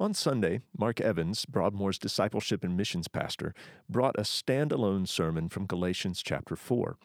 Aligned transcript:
On 0.00 0.12
Sunday, 0.12 0.60
Mark 0.76 1.00
Evans, 1.00 1.44
Broadmoor's 1.44 1.98
discipleship 1.98 2.64
and 2.64 2.76
missions 2.76 3.06
pastor, 3.06 3.54
brought 3.88 4.18
a 4.18 4.22
standalone 4.22 5.06
sermon 5.06 5.48
from 5.48 5.66
Galatians 5.66 6.20
chapter 6.20 6.56
4. 6.56 6.96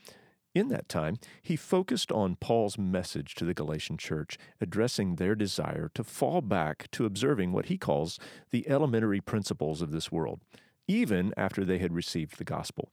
In 0.55 0.69
that 0.69 0.89
time, 0.89 1.19
he 1.39 1.55
focused 1.55 2.11
on 2.11 2.37
Paul's 2.37 2.79
message 2.79 3.35
to 3.35 3.45
the 3.45 3.53
Galatian 3.53 3.97
church, 3.97 4.39
addressing 4.59 5.15
their 5.15 5.35
desire 5.35 5.91
to 5.93 6.03
fall 6.03 6.41
back 6.41 6.89
to 6.93 7.05
observing 7.05 7.51
what 7.51 7.67
he 7.67 7.77
calls 7.77 8.17
the 8.49 8.67
elementary 8.67 9.21
principles 9.21 9.83
of 9.83 9.91
this 9.91 10.11
world, 10.11 10.39
even 10.87 11.31
after 11.37 11.63
they 11.63 11.77
had 11.77 11.93
received 11.93 12.39
the 12.39 12.43
gospel. 12.43 12.89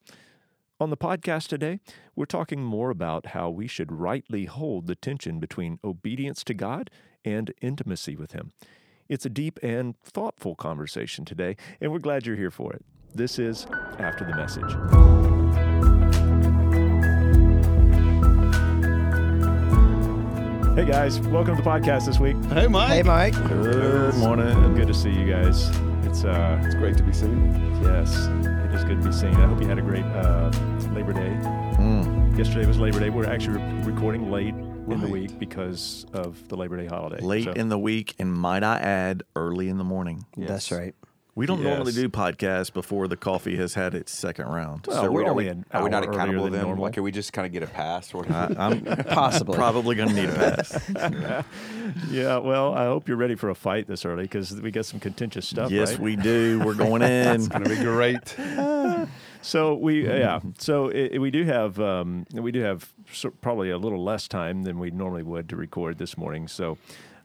On 0.79 0.91
the 0.91 0.99
podcast 0.99 1.49
today, 1.49 1.81
we're 2.15 2.27
talking 2.27 2.63
more 2.63 2.91
about 2.91 3.29
how 3.29 3.49
we 3.49 3.67
should 3.67 3.91
rightly 3.91 4.45
hold 4.45 4.89
the 4.89 4.95
tension 4.95 5.41
between 5.41 5.79
obedience 5.83 6.45
to 6.45 6.53
God 6.53 6.91
and 7.25 7.55
intimacy 7.63 8.15
with 8.15 8.33
Him. 8.33 8.53
It's 9.09 9.25
a 9.25 9.29
deep 9.31 9.59
and 9.63 9.97
thoughtful 10.03 10.55
conversation 10.57 11.25
today, 11.25 11.57
and 11.81 11.93
we're 11.93 11.99
glad 12.01 12.27
you're 12.27 12.37
here 12.37 12.51
for 12.51 12.73
it. 12.73 12.85
This 13.15 13.39
is 13.39 13.67
After 13.99 14.25
the 14.25 14.35
Message. 14.35 14.73
Hey 20.77 20.85
guys, 20.85 21.19
welcome 21.21 21.57
to 21.57 21.63
the 21.63 21.69
podcast 21.69 22.05
this 22.05 22.19
week. 22.19 22.37
Hey, 22.53 22.67
Mike. 22.67 22.93
Hey, 22.93 23.03
Mike. 23.03 23.33
Good 23.49 24.15
morning. 24.17 24.75
Good 24.75 24.89
to 24.89 24.93
see 24.95 25.09
you 25.11 25.25
guys. 25.27 25.71
It's 26.05 26.23
uh, 26.23 26.61
It's 26.63 26.75
great 26.75 26.99
to 26.99 27.03
be 27.03 27.15
seen. 27.15 27.55
yes, 27.83 28.15
it 28.27 28.75
is 28.75 28.85
good 28.85 29.01
to 29.01 29.07
be 29.09 29.13
seen. 29.13 29.33
I 29.37 29.47
hope 29.47 29.63
you 29.63 29.69
had 29.69 29.79
a 29.79 29.83
great 29.83 30.05
uh, 30.05 30.51
Labor 30.93 31.15
Day. 31.15 31.31
Mm. 31.79 32.37
Yesterday 32.37 32.67
was 32.67 32.79
Labor 32.79 33.01
Day. 33.01 33.09
We're 33.09 33.25
actually 33.25 33.57
re- 33.57 33.83
recording 33.85 34.31
late 34.31 34.55
in 34.89 35.01
the 35.01 35.09
week 35.09 35.39
because 35.39 36.07
of 36.13 36.47
the 36.49 36.57
Labor 36.57 36.77
Day 36.77 36.87
holiday. 36.87 37.23
late 37.23 37.45
So- 37.45 37.53
in 37.53 37.69
the 37.69 37.79
week, 37.79 38.15
and 38.19 38.33
might 38.33 38.63
I 38.63 38.79
add, 38.79 39.23
early 39.35 39.69
in 39.69 39.79
the 39.79 39.85
morning. 39.85 40.27
Yes. 40.37 40.49
That's 40.49 40.73
right. 40.73 40.95
We 41.35 41.45
don't 41.45 41.63
normally 41.63 41.93
do 41.93 42.09
podcasts 42.09 42.73
before 42.73 43.09
the 43.09 43.17
coffee 43.17 43.57
has 43.57 43.75
had 43.75 43.95
its 43.95 44.11
second 44.11 44.47
round. 44.47 44.87
Well, 44.89 45.03
so 45.03 45.11
we're 45.11 45.21
we, 45.21 45.25
are, 45.27 45.31
only 45.33 45.45
we, 45.45 45.51
an 45.51 45.67
are 45.71 45.85
we 45.85 45.91
not 45.91 46.03
accountable 46.03 46.45
than 46.45 46.53
then? 46.55 46.63
normal. 46.63 46.85
Like, 46.85 46.95
can 46.95 47.03
we 47.03 47.13
just 47.13 47.35
kind 47.35 47.45
of 47.45 47.53
get 47.53 47.63
a 47.63 47.67
pass? 47.67 48.15
Or 48.15 48.25
I, 48.33 48.55
I'm 48.57 48.83
Possibly. 49.11 49.55
probably 49.55 49.97
going 49.97 50.09
to 50.09 50.15
need 50.15 50.31
a 50.31 50.33
pass. 50.33 51.45
Yeah, 52.11 52.39
well, 52.39 52.73
I 52.75 52.85
hope 52.87 53.07
you're 53.07 53.17
ready 53.19 53.35
for 53.37 53.51
a 53.51 53.55
fight 53.55 53.87
this 53.87 54.05
early 54.07 54.23
because 54.25 54.51
we 54.61 54.71
got 54.71 54.87
some 54.87 54.99
contentious 54.99 55.47
stuff. 55.47 55.71
yes, 55.71 55.93
right? 55.93 56.01
we 56.01 56.17
do. 56.17 56.61
We're 56.65 56.75
going 56.75 57.03
in. 57.03 57.37
It's 57.37 57.49
going 57.49 57.63
to 57.65 57.69
be 57.71 57.77
great. 57.77 58.35
So 59.47 59.75
we, 59.75 60.09
uh, 60.09 60.17
yeah, 60.17 60.37
Mm-hmm. 60.39 60.51
so 60.59 60.91
i 60.91 61.19
we 61.19 61.31
do 61.31 61.45
have 61.45 61.79
um, 61.81 62.27
we 62.33 62.51
do 62.53 62.61
have 62.63 62.93
so 63.13 63.31
probably 63.31 63.71
a 63.71 63.79
little 63.79 64.03
less 64.03 64.27
time 64.29 64.65
than 64.65 64.79
we 64.79 64.91
normally 64.91 65.23
would 65.23 65.49
to 65.51 65.57
record 65.57 65.99
this 65.99 66.17
morning. 66.19 66.49
So. 66.49 66.79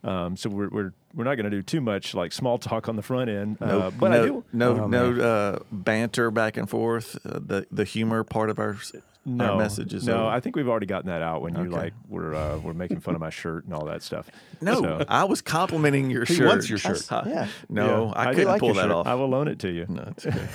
Um, 0.03 0.35
so 0.35 0.49
we're, 0.49 0.67
we're 0.69 0.93
we're 1.13 1.25
not 1.25 1.35
going 1.35 1.43
to 1.43 1.51
do 1.51 1.61
too 1.61 1.79
much 1.79 2.15
like 2.15 2.31
small 2.31 2.57
talk 2.57 2.89
on 2.89 2.95
the 2.95 3.03
front 3.03 3.29
end, 3.29 3.61
No, 3.61 3.81
uh, 3.81 3.91
but 3.91 4.07
no, 4.09 4.23
I 4.23 4.25
do 4.25 4.43
no, 4.51 4.69
Oh, 4.83 4.87
no 4.87 5.11
uh, 5.21 5.59
banter 5.71 6.31
back 6.31 6.57
and 6.57 6.67
forth. 6.67 7.23
Uh, 7.23 7.37
the 7.39 7.67
the 7.71 7.83
humor 7.83 8.23
part 8.23 8.49
of 8.49 8.57
our, 8.57 8.71
s- 8.73 8.93
no 9.25 9.51
our 9.51 9.57
message 9.59 9.93
is 9.93 10.07
no. 10.07 10.13
over. 10.23 10.31
I 10.35 10.39
think 10.39 10.55
we've 10.55 10.67
already 10.67 10.87
gotten 10.87 11.07
that 11.09 11.21
out 11.21 11.43
when 11.43 11.53
you 11.53 11.61
Okay. 11.67 11.69
like 11.69 11.93
were 12.09 12.33
uh, 12.33 12.57
were 12.57 12.73
making 12.73 12.99
fun 13.01 13.13
of 13.13 13.21
my 13.21 13.29
shirt 13.29 13.65
and 13.65 13.75
all 13.75 13.85
that 13.85 14.01
stuff. 14.01 14.25
no, 14.59 14.81
So- 14.81 15.05
I 15.07 15.25
was 15.25 15.39
complimenting 15.43 16.09
your 16.09 16.25
He 16.25 16.33
shirt. 16.33 16.47
wants 16.47 16.67
your 16.67 16.79
shirt. 16.79 16.97
That's- 17.07 17.27
yeah. 17.31 17.47
No, 17.69 18.07
Yeah, 18.07 18.13
I, 18.15 18.29
I 18.29 18.33
couldn't 18.33 18.47
like 18.53 18.59
pull 18.59 18.73
that 18.73 18.81
shirt. 18.81 18.91
off. 18.91 19.05
I 19.05 19.13
will 19.13 19.29
loan 19.29 19.47
it 19.47 19.59
to 19.59 19.69
you. 19.69 19.85
no, 19.87 20.03
it's 20.17 20.25
okay. 20.25 20.47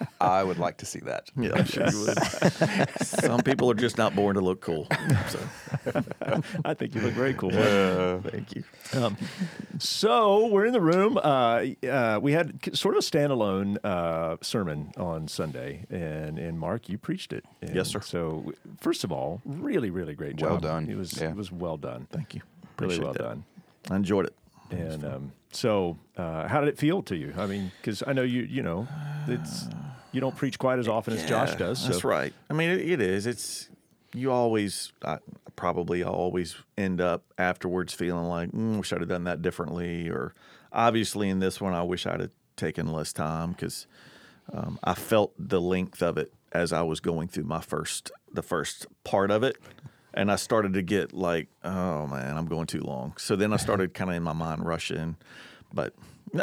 I 0.20 0.42
would 0.44 0.58
like 0.58 0.76
to 0.78 0.86
see 0.86 1.00
that. 1.00 1.30
Yeah, 1.36 1.52
I'm 1.54 1.64
sure 1.64 1.88
you 1.88 2.00
would. 2.06 2.88
Some 3.02 3.40
people 3.42 3.70
are 3.70 3.74
just 3.74 3.96
not 3.96 4.14
born 4.14 4.34
to 4.34 4.40
look 4.40 4.60
cool. 4.60 4.86
So, 5.28 5.40
I 6.64 6.74
think 6.74 6.94
you 6.94 7.00
look 7.00 7.14
very 7.14 7.34
cool. 7.34 7.50
thank 7.50 8.54
you. 8.54 8.64
Um, 8.92 9.16
so 9.78 10.46
we're 10.48 10.66
in 10.66 10.72
the 10.72 10.80
room. 10.80 11.16
Uh, 11.16 11.64
uh, 11.88 12.18
we 12.22 12.32
had 12.32 12.74
sort 12.76 12.96
of 12.96 13.04
a 13.04 13.06
standalone 13.06 13.78
uh, 13.84 14.36
sermon 14.42 14.92
on 14.96 15.28
Sunday, 15.28 15.86
and 15.90 16.38
and 16.38 16.58
Mark, 16.58 16.88
you 16.88 16.98
preached 16.98 17.32
it. 17.32 17.44
And 17.62 17.74
Yes, 17.74 17.88
sir. 17.88 18.00
So 18.00 18.52
first 18.80 19.04
of 19.04 19.12
all, 19.12 19.40
really, 19.44 19.90
really 19.90 20.14
great 20.14 20.36
job. 20.36 20.50
Well 20.50 20.60
done. 20.60 20.88
It 20.90 20.96
was 20.96 21.20
Yeah. 21.20 21.30
it 21.30 21.36
was 21.36 21.50
well 21.50 21.76
done. 21.76 22.06
Thank 22.10 22.34
you. 22.34 22.42
Really 22.78 22.98
well 22.98 23.12
that. 23.12 23.22
done. 23.22 23.44
I 23.90 23.96
enjoyed 23.96 24.26
it. 24.26 24.34
And 24.70 25.04
um, 25.04 25.32
so, 25.50 25.98
uh, 26.16 26.46
how 26.46 26.60
did 26.60 26.68
it 26.68 26.78
feel 26.78 27.02
to 27.02 27.16
you? 27.16 27.34
I 27.36 27.46
mean, 27.46 27.72
because 27.80 28.02
I 28.06 28.12
know 28.12 28.22
you 28.22 28.42
you 28.42 28.62
know 28.62 28.86
it's 29.26 29.66
you 30.12 30.20
don't 30.20 30.36
preach 30.36 30.58
quite 30.58 30.78
as 30.78 30.88
often 30.88 31.14
as 31.14 31.24
Josh 31.28 31.54
does. 31.54 31.80
So. 31.80 31.88
That's 31.88 32.04
right. 32.04 32.32
I 32.48 32.54
mean, 32.54 32.70
it, 32.70 32.80
it 32.80 33.00
is. 33.00 33.26
It's 33.26 33.68
you 34.14 34.32
always 34.32 34.92
I, 35.04 35.18
probably 35.56 36.02
always 36.02 36.56
end 36.76 37.00
up 37.00 37.22
afterwards 37.38 37.92
feeling 37.92 38.24
like, 38.24 38.50
mm, 38.50 38.78
wish 38.78 38.92
I'd 38.92 39.00
have 39.00 39.08
done 39.08 39.24
that 39.24 39.42
differently. 39.42 40.08
Or 40.08 40.34
obviously 40.72 41.28
in 41.28 41.38
this 41.38 41.60
one, 41.60 41.74
I 41.74 41.82
wish 41.82 42.06
I'd 42.06 42.20
have 42.20 42.30
taken 42.56 42.92
less 42.92 43.12
time 43.12 43.52
because 43.52 43.86
um, 44.52 44.78
I 44.82 44.94
felt 44.94 45.32
the 45.38 45.60
length 45.60 46.02
of 46.02 46.18
it 46.18 46.32
as 46.52 46.72
I 46.72 46.82
was 46.82 47.00
going 47.00 47.28
through 47.28 47.44
my 47.44 47.60
first 47.60 48.10
the 48.32 48.42
first 48.42 48.86
part 49.04 49.30
of 49.30 49.42
it. 49.42 49.56
And 50.12 50.32
I 50.32 50.36
started 50.36 50.72
to 50.74 50.82
get 50.82 51.12
like, 51.12 51.48
oh 51.62 52.06
man, 52.08 52.36
I'm 52.36 52.46
going 52.46 52.66
too 52.66 52.80
long. 52.80 53.14
So 53.16 53.36
then 53.36 53.52
I 53.52 53.58
started 53.58 53.94
kind 53.94 54.10
of 54.10 54.16
in 54.16 54.24
my 54.24 54.32
mind 54.32 54.64
rushing. 54.64 55.16
But 55.72 55.94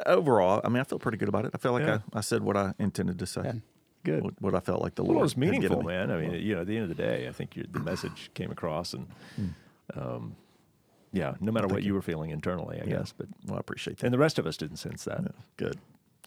overall, 0.06 0.62
I 0.64 0.70
mean, 0.70 0.80
I 0.80 0.84
feel 0.84 1.00
pretty 1.00 1.18
good 1.18 1.30
about 1.30 1.46
it. 1.46 1.52
I 1.54 1.58
feel 1.58 1.72
like 1.72 1.86
Yeah. 1.86 2.00
I, 2.14 2.18
I 2.20 2.22
said 2.22 2.42
what 2.44 2.58
I 2.58 2.74
intended 2.80 3.20
to 3.20 3.26
say. 3.26 3.62
Good. 4.04 4.24
What, 4.24 4.34
what 4.42 4.56
I 4.56 4.60
felt 4.60 4.82
like 4.82 4.96
the 4.96 5.04
Well, 5.04 5.18
it 5.18 5.22
was 5.22 5.36
meaningful, 5.38 5.82
me. 5.82 5.88
man. 5.88 6.12
I 6.12 6.18
mean, 6.22 6.34
you 6.36 6.56
know, 6.56 6.62
at 6.62 6.68
the 6.68 6.76
end 6.78 6.84
of 6.84 6.90
the 6.90 7.02
day, 7.04 7.28
I 7.28 7.32
think 7.32 7.56
your 7.56 7.66
the 7.72 7.80
message 7.80 8.32
came 8.34 8.52
across, 8.52 8.94
and 8.94 9.08
um, 9.96 10.36
yeah, 11.12 11.36
no 11.42 11.52
matter 11.52 11.68
what 11.68 11.84
you 11.84 11.94
were 11.94 12.02
feeling 12.02 12.32
internally, 12.32 12.80
I 12.82 12.86
Yeah. 12.86 12.98
guess, 12.98 13.14
but 13.18 13.28
Well, 13.46 13.58
I 13.58 13.60
appreciate 13.60 13.98
that. 13.98 14.06
and 14.06 14.14
the 14.14 14.18
rest 14.18 14.40
of 14.40 14.46
us 14.48 14.56
didn't 14.58 14.78
sense 14.78 15.04
that. 15.06 15.34
Good. 15.58 15.78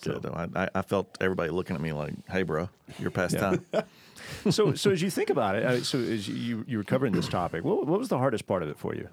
So- 0.03 0.19
Good. 0.19 0.27
I, 0.33 0.49
I, 0.57 0.69
I 0.77 0.83
felt 0.83 1.17
everybody 1.21 1.51
looking 1.51 1.77
at 1.77 1.83
me 1.83 1.93
like, 1.93 2.15
"Hey, 2.31 2.43
bro, 2.43 2.69
you're 2.99 3.11
past 3.11 3.35
Yeah. 3.35 3.41
time." 3.41 3.67
so, 4.51 4.75
so 4.75 4.91
as 4.91 5.03
you 5.03 5.11
think 5.11 5.29
about 5.31 5.57
it, 5.57 5.65
uh, 5.65 5.83
so 5.83 5.99
as 5.99 6.27
you 6.29 6.65
you 6.67 6.79
were 6.79 6.85
covering 6.85 7.13
this 7.13 7.29
topic, 7.29 7.65
what, 7.65 7.87
what 7.87 7.99
was 7.99 8.09
the 8.09 8.17
hardest 8.19 8.47
part 8.47 8.63
of 8.63 8.69
it 8.71 8.79
for 8.79 8.95
you? 8.95 9.09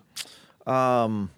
Um, 0.72 1.30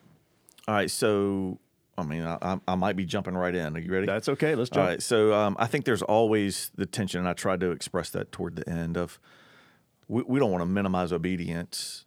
all 0.68 0.76
right. 0.76 0.90
So, 0.92 1.58
I 2.00 2.04
mean, 2.04 2.24
I, 2.24 2.60
I, 2.68 2.76
might 2.76 2.96
be 2.96 3.06
jumping 3.06 3.36
right 3.36 3.54
in. 3.54 3.76
Are 3.76 3.80
you 3.80 3.92
ready? 3.92 4.06
That's 4.06 4.30
okay. 4.30 4.56
Let's 4.56 4.72
All 4.72 4.76
jump. 4.76 4.90
right. 4.90 5.02
So, 5.02 5.34
um, 5.34 5.56
I 5.60 5.68
think 5.68 5.86
there's 5.86 6.02
always 6.02 6.72
the 6.76 6.86
tension, 6.86 7.20
and 7.20 7.30
I 7.30 7.34
tried 7.34 7.60
to 7.62 7.72
express 7.72 8.10
that 8.12 8.32
toward 8.32 8.56
the 8.56 8.68
end 8.70 8.98
of 8.98 9.20
we, 10.10 10.24
we 10.24 10.40
don't 10.40 10.52
want 10.52 10.62
to 10.62 10.66
minimize 10.66 11.14
obedience, 11.14 12.06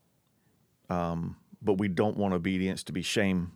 um, 0.91 1.37
but 1.63 1.75
we 1.75 1.89
don't 1.89 2.19
want 2.19 2.35
obedience 2.35 2.83
to 2.85 2.93
be 2.93 3.01
shame 3.01 3.53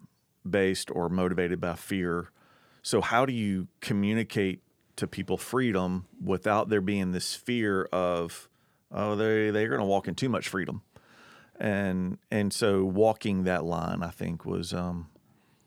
based 0.48 0.90
or 0.90 1.08
motivated 1.10 1.60
by 1.60 1.74
fear. 1.74 2.30
So, 2.82 3.02
how 3.02 3.26
do 3.26 3.32
you 3.32 3.68
communicate 3.80 4.62
to 4.96 5.06
people 5.06 5.36
freedom 5.36 6.06
without 6.22 6.70
there 6.70 6.80
being 6.80 7.12
this 7.12 7.34
fear 7.34 7.84
of, 7.92 8.48
oh, 8.90 9.14
they 9.14 9.50
they're 9.50 9.68
going 9.68 9.80
to 9.80 9.86
walk 9.86 10.08
in 10.08 10.14
too 10.14 10.28
much 10.28 10.48
freedom, 10.48 10.82
and 11.58 12.18
and 12.30 12.52
so 12.52 12.84
walking 12.84 13.44
that 13.44 13.64
line, 13.64 14.02
I 14.02 14.10
think 14.10 14.46
was 14.46 14.72
um, 14.72 15.08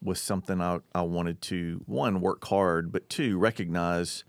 was 0.01 0.21
something 0.21 0.61
I 0.61 0.79
I 0.93 1.01
wanted 1.01 1.41
to 1.43 1.81
one 1.85 2.21
work 2.21 2.45
hard, 2.45 2.91
but 2.91 3.09
two 3.09 3.37
recognize 3.37 4.23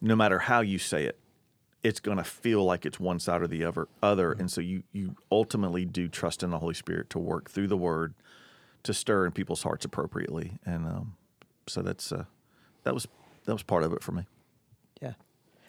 no 0.00 0.16
matter 0.16 0.40
how 0.40 0.60
you 0.60 0.78
say 0.78 1.04
it, 1.04 1.18
it's 1.82 2.00
going 2.00 2.18
to 2.18 2.24
feel 2.24 2.64
like 2.64 2.86
it's 2.86 2.98
one 3.00 3.18
side 3.18 3.42
or 3.42 3.46
the 3.46 3.64
other. 3.64 3.88
Other, 4.02 4.32
and 4.32 4.50
so 4.50 4.60
you 4.60 4.82
you 4.92 5.16
ultimately 5.30 5.84
do 5.84 6.08
trust 6.08 6.42
in 6.42 6.50
the 6.50 6.58
Holy 6.58 6.74
Spirit 6.74 7.10
to 7.10 7.18
work 7.18 7.50
through 7.50 7.68
the 7.68 7.76
Word 7.76 8.14
to 8.84 8.94
stir 8.94 9.26
in 9.26 9.32
people's 9.32 9.62
hearts 9.62 9.84
appropriately, 9.84 10.58
and 10.64 10.86
um, 10.86 11.16
so 11.66 11.82
that's 11.82 12.12
uh, 12.12 12.24
that 12.84 12.94
was 12.94 13.06
that 13.44 13.52
was 13.52 13.62
part 13.62 13.82
of 13.82 13.92
it 13.92 14.02
for 14.02 14.12
me. 14.12 14.26
Yeah. 15.00 15.14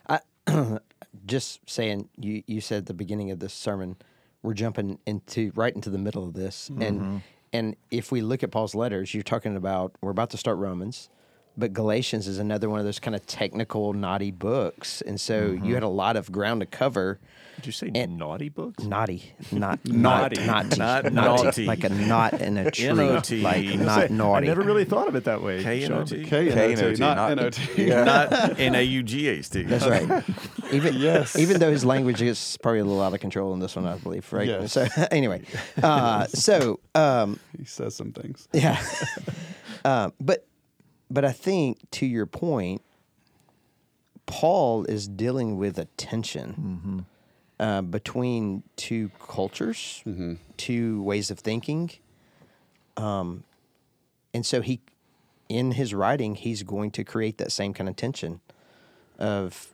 I 0.08 0.20
just 1.26 1.68
saying 1.70 2.10
you 2.18 2.44
you 2.48 2.62
said 2.62 2.80
at 2.80 2.86
the 2.86 2.94
beginning 2.94 3.32
of 3.32 3.40
this 3.40 3.54
sermon 3.54 3.98
we're 4.42 4.54
jumping 4.54 5.00
into 5.06 5.52
right 5.56 5.74
into 5.74 5.90
the 5.90 5.98
middle 5.98 6.24
of 6.24 6.34
this 6.34 6.70
and 6.70 7.22
and 7.54 7.76
if 7.92 8.12
we 8.12 8.22
look 8.22 8.44
at 8.44 8.52
Paul's 8.52 8.76
letters 8.76 9.14
you're 9.14 9.24
talking 9.24 9.56
about 9.56 9.96
we're 10.02 10.12
about 10.12 10.32
to 10.32 10.38
start 10.38 10.58
Romans 10.58 11.10
but 11.58 11.74
Galatians 11.74 12.28
is 12.28 12.40
another 12.40 12.70
one 12.70 12.80
of 12.80 12.86
those 12.86 13.00
kind 13.00 13.16
of 13.16 13.26
technical 13.28 13.94
naughty 13.94 14.32
books 14.32 15.02
and 15.02 15.20
so 15.22 15.52
you 15.64 15.74
had 15.74 15.84
a 15.84 15.88
lot 15.90 16.16
of 16.16 16.32
ground 16.32 16.62
to 16.62 16.66
cover 16.66 17.20
Did 17.58 17.66
you 17.68 17.72
say 17.72 17.92
and- 17.94 18.18
naughty 18.18 18.50
books? 18.50 18.84
naughty 18.84 19.34
not 19.52 19.80
Naughty. 19.86 20.44
not 20.46 20.78
Not 20.78 21.12
naughty, 21.14 21.44
naughty. 21.46 21.66
like 21.66 21.84
a 21.84 21.90
knot 21.90 22.42
in 22.42 22.58
a 22.58 22.72
tree 22.72 22.88
N-O-T. 22.88 23.42
like 23.42 23.66
not 23.80 24.08
Say, 24.08 24.14
naughty 24.14 24.48
I 24.48 24.50
never 24.50 24.64
really 24.64 24.86
thought 24.86 25.08
of 25.08 25.16
it 25.16 25.26
that 25.26 25.42
way. 25.44 25.62
K 25.64 25.84
N 25.84 25.92
O 25.92 25.96
Sean. 25.98 26.06
T, 26.08 26.24
K 26.24 26.52
K 26.52 26.72
and 26.74 26.82
and 26.82 26.96
T, 26.96 27.00
not 27.00 27.18
not- 27.18 27.32
N 27.32 27.40
O 27.40 27.50
T. 27.50 27.86
not 27.86 28.60
N 28.60 28.76
A 28.76 28.82
U 28.82 29.04
G 29.04 29.28
H 29.28 29.50
T. 29.50 29.64
That's 29.64 29.86
right. 29.86 30.24
Even 30.72 30.96
Yes. 30.96 31.38
even 31.38 31.60
though 31.60 31.72
his 31.72 31.86
language 31.86 32.22
is 32.22 32.58
probably 32.64 32.80
a 32.80 32.84
little 32.86 33.02
out 33.02 33.14
of 33.14 33.20
control 33.20 33.54
in 33.54 33.60
this 33.60 33.76
one, 33.76 33.86
I 33.86 33.98
believe. 33.98 34.32
Right. 34.34 34.48
Yes. 34.48 34.72
So 34.74 34.88
anyway, 35.12 35.44
uh, 35.84 36.26
so 36.28 36.80
um, 36.96 37.40
He 37.58 37.66
says 37.66 37.96
some 37.96 38.12
things. 38.12 38.48
yeah, 38.54 38.84
uh, 39.86 40.10
but 40.20 40.48
but 41.10 41.24
I 41.26 41.32
think 41.32 41.80
to 41.92 42.06
your 42.06 42.26
point, 42.26 42.82
Paul 44.26 44.86
is 44.86 45.08
dealing 45.08 45.58
with 45.58 45.78
a 45.78 45.86
tension 45.98 47.06
uh, 47.60 47.82
between 47.82 48.64
two 48.76 49.12
cultures, 49.20 50.02
two 50.58 51.04
ways 51.04 51.30
of 51.30 51.40
thinking, 51.40 51.92
um, 52.98 53.44
and 54.34 54.46
so 54.46 54.62
he 54.62 54.80
in 55.50 55.72
his 55.74 55.94
writing, 55.94 56.36
he's 56.36 56.64
going 56.64 56.90
to 56.92 57.04
create 57.04 57.38
that 57.38 57.52
same 57.52 57.74
kind 57.74 57.88
of 57.90 57.96
tension 57.96 58.40
of 59.20 59.70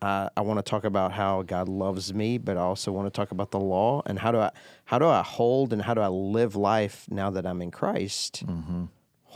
uh, 0.00 0.28
I 0.36 0.42
want 0.42 0.58
to 0.58 0.70
talk 0.70 0.84
about 0.84 1.10
how 1.12 1.42
God 1.42 1.68
loves 1.68 2.14
me, 2.14 2.38
but 2.38 2.56
I 2.56 2.60
also 2.60 2.92
want 2.92 3.06
to 3.06 3.10
talk 3.10 3.32
about 3.32 3.50
the 3.50 3.58
law 3.58 4.02
and 4.06 4.18
how 4.20 4.30
do 4.30 4.38
I 4.38 4.50
how 4.84 4.98
do 5.00 5.06
I 5.06 5.22
hold 5.22 5.72
and 5.72 5.82
how 5.82 5.94
do 5.94 6.00
I 6.00 6.06
live 6.08 6.54
life 6.54 7.06
now 7.10 7.30
that 7.30 7.44
I'm 7.44 7.60
in 7.62 7.72
Christ, 7.72 8.44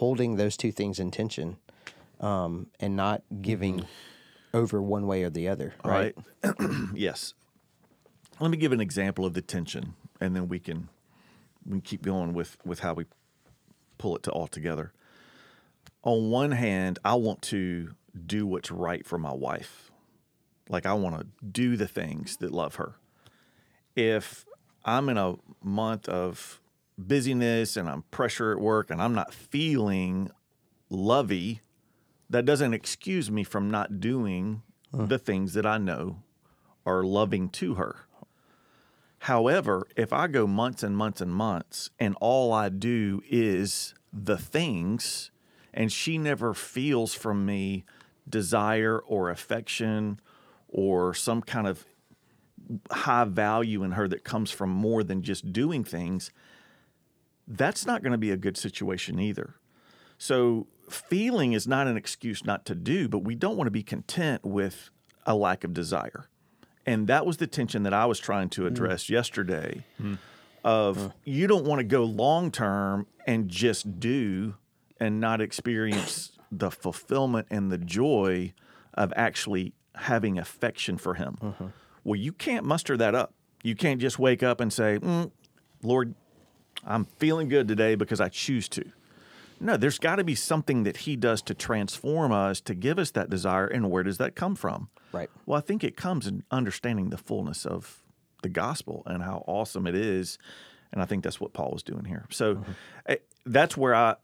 holding 0.02 0.34
those 0.34 0.56
two 0.56 0.72
things 0.72 0.99
in 0.99 1.12
tension, 1.12 1.56
um, 2.19 2.66
and 2.81 2.96
not 2.96 3.22
giving 3.40 3.87
over 4.52 4.82
one 4.82 5.06
way 5.06 5.22
or 5.22 5.31
the 5.31 5.46
other. 5.46 5.75
Right. 5.84 6.12
right. 6.43 6.56
yes. 6.93 7.34
Let 8.40 8.50
me 8.50 8.56
give 8.56 8.72
an 8.72 8.81
example 8.81 9.25
of 9.25 9.34
the 9.34 9.43
tension, 9.43 9.94
and 10.20 10.34
then 10.34 10.49
we 10.49 10.58
can 10.58 10.88
we 11.64 11.75
can 11.75 11.81
keep 11.82 12.02
going 12.02 12.32
with 12.34 12.56
with 12.64 12.81
how 12.81 12.94
we 12.94 13.04
pull 13.96 14.16
it 14.16 14.25
to 14.25 14.32
all 14.32 14.49
together. 14.49 14.93
On 16.02 16.31
one 16.31 16.50
hand, 16.50 16.99
I 17.04 17.14
want 17.14 17.40
to 17.43 17.90
do 18.26 18.44
what's 18.44 18.72
right 18.72 19.06
for 19.06 19.19
my 19.19 19.32
wife. 19.32 19.93
Like 20.69 20.84
I 20.84 20.94
want 20.94 21.20
to 21.20 21.26
do 21.46 21.76
the 21.76 21.87
things 21.87 22.38
that 22.38 22.50
love 22.50 22.75
her. 22.75 22.96
If 23.94 24.46
I'm 24.84 25.08
in 25.08 25.16
a 25.16 25.37
month 25.62 26.08
of 26.08 26.60
busyness 26.99 27.77
and 27.77 27.89
I'm 27.89 28.03
pressure 28.11 28.53
at 28.53 28.61
work 28.61 28.91
and 28.91 29.00
I'm 29.00 29.15
not 29.15 29.35
feeling 29.35 30.31
lovey, 30.91 31.61
that 32.31 32.44
doesn't 32.44 32.75
excuse 32.75 33.31
me 33.31 33.44
from 33.44 33.71
not 33.71 34.00
doing 34.00 34.62
the 34.93 35.19
things 35.19 35.55
that 35.55 35.67
I 35.67 35.79
know 35.79 36.23
are 36.85 37.03
loving 37.03 37.49
to 37.50 37.75
her. 37.75 37.97
However, 39.21 39.87
if 39.97 40.12
I 40.12 40.27
go 40.27 40.47
months 40.47 40.83
and 40.83 40.97
months 40.97 41.21
and 41.21 41.33
months 41.33 41.91
and 42.00 42.17
all 42.21 42.53
I 42.53 42.69
do 42.69 43.23
is 43.29 43.95
the 44.12 44.37
things 44.37 45.31
and 45.73 45.93
she 45.93 46.19
never 46.19 46.53
feels 46.53 47.15
from 47.15 47.47
me 47.47 47.85
desire 48.29 48.99
or 48.99 49.31
affection 49.31 50.21
or 50.69 51.15
some 51.15 51.43
kind 51.43 51.67
of 51.67 51.85
high 52.91 53.25
value 53.25 53.83
in 53.83 53.93
her 53.93 54.09
that 54.09 54.25
comes 54.25 54.50
from 54.50 54.71
more 54.71 55.03
than 55.03 55.23
just 55.23 55.53
doing 55.53 55.85
things, 55.85 56.31
that's 57.47 57.87
not 57.87 58.03
going 58.03 58.12
to 58.12 58.19
be 58.19 58.31
a 58.31 58.37
good 58.37 58.56
situation 58.56 59.19
either. 59.19 59.56
So, 60.19 60.69
feeling 60.89 61.53
is 61.53 61.67
not 61.67 61.87
an 61.87 61.97
excuse 61.97 62.44
not 62.44 62.65
to 62.67 62.75
do, 62.75 63.09
but 63.09 63.21
we 63.21 63.35
don't 63.35 63.56
want 63.56 63.67
to 63.67 63.73
be 63.73 63.83
content 63.83 64.44
with 64.44 64.91
a 65.27 65.35
lack 65.35 65.65
of 65.65 65.73
desire. 65.73 66.29
And 66.87 67.06
that 67.06 67.27
was 67.27 67.37
the 67.37 67.47
tension 67.47 67.85
that 67.85 67.94
I 67.94 68.06
was 68.06 68.19
trying 68.19 68.49
to 68.50 68.62
mm. 68.62 68.67
address 68.67 69.09
yesterday 69.09 69.85
mm. 70.00 70.19
of 70.65 71.12
you 71.25 71.47
don't 71.47 71.65
want 71.65 71.79
to 71.81 71.85
go 71.85 72.05
long 72.05 72.50
term 72.50 73.06
and 73.27 73.49
just 73.49 74.00
do 74.00 74.55
and 74.99 75.21
not 75.21 75.41
experience 75.41 76.33
the 76.53 76.71
fulfillment 76.71 77.47
and 77.50 77.71
the 77.71 77.79
joy 77.79 78.53
of 78.95 79.12
actually 79.17 79.73
having 79.95 80.38
affection 80.38 80.99
for 80.99 81.15
him. 81.15 81.38
Uh-huh. 81.41 81.67
Well, 82.05 82.17
you 82.17 82.33
can't 82.33 82.65
muster 82.65 82.97
that 82.97 83.15
up. 83.15 83.35
You 83.62 83.77
can't 83.77 84.00
just 84.00 84.19
wake 84.19 84.43
up 84.43 84.61
and 84.61 84.73
say, 84.73 84.99
"Mm, 84.99 85.31
Lord, 85.83 86.15
I'm 86.84 87.05
feeling 87.05 87.49
good 87.49 87.69
today 87.69 87.94
because 87.94 88.20
I 88.20 88.29
choose 88.29 88.69
to. 88.70 88.84
No, 89.61 89.76
there's 89.76 89.99
got 89.99 90.17
to 90.17 90.25
be 90.25 90.34
something 90.34 90.82
that 90.82 90.99
he 90.99 91.14
does 91.14 91.40
to 91.43 91.55
transform 91.55 92.32
us 92.32 92.61
to 92.62 92.75
give 92.75 92.99
us 92.99 93.12
that 93.12 93.31
desire. 93.31 93.67
And 93.67 93.90
where 93.90 94.02
does 94.02 94.19
that 94.19 94.34
come 94.34 94.56
from? 94.56 94.88
Right. 95.12 95.31
Well, 95.46 95.56
I 95.56 95.61
think 95.61 95.84
it 95.84 95.96
comes 95.96 96.26
in 96.26 96.43
understanding 96.50 97.11
the 97.11 97.19
fullness 97.19 97.64
of 97.64 98.02
the 98.43 98.49
gospel 98.49 99.05
and 99.06 99.23
how 99.23 99.44
awesome 99.46 99.87
it 99.87 99.94
is. 99.94 100.37
And 100.93 101.00
I 101.00 101.05
think 101.05 101.23
that's 101.23 101.40
what 101.40 101.52
Paul 101.52 101.70
was 101.70 101.84
doing 101.84 102.06
here. 102.06 102.26
So 102.31 102.64
eh, 103.06 103.17
that's 103.46 103.76
where 103.76 103.94
I 103.94 104.17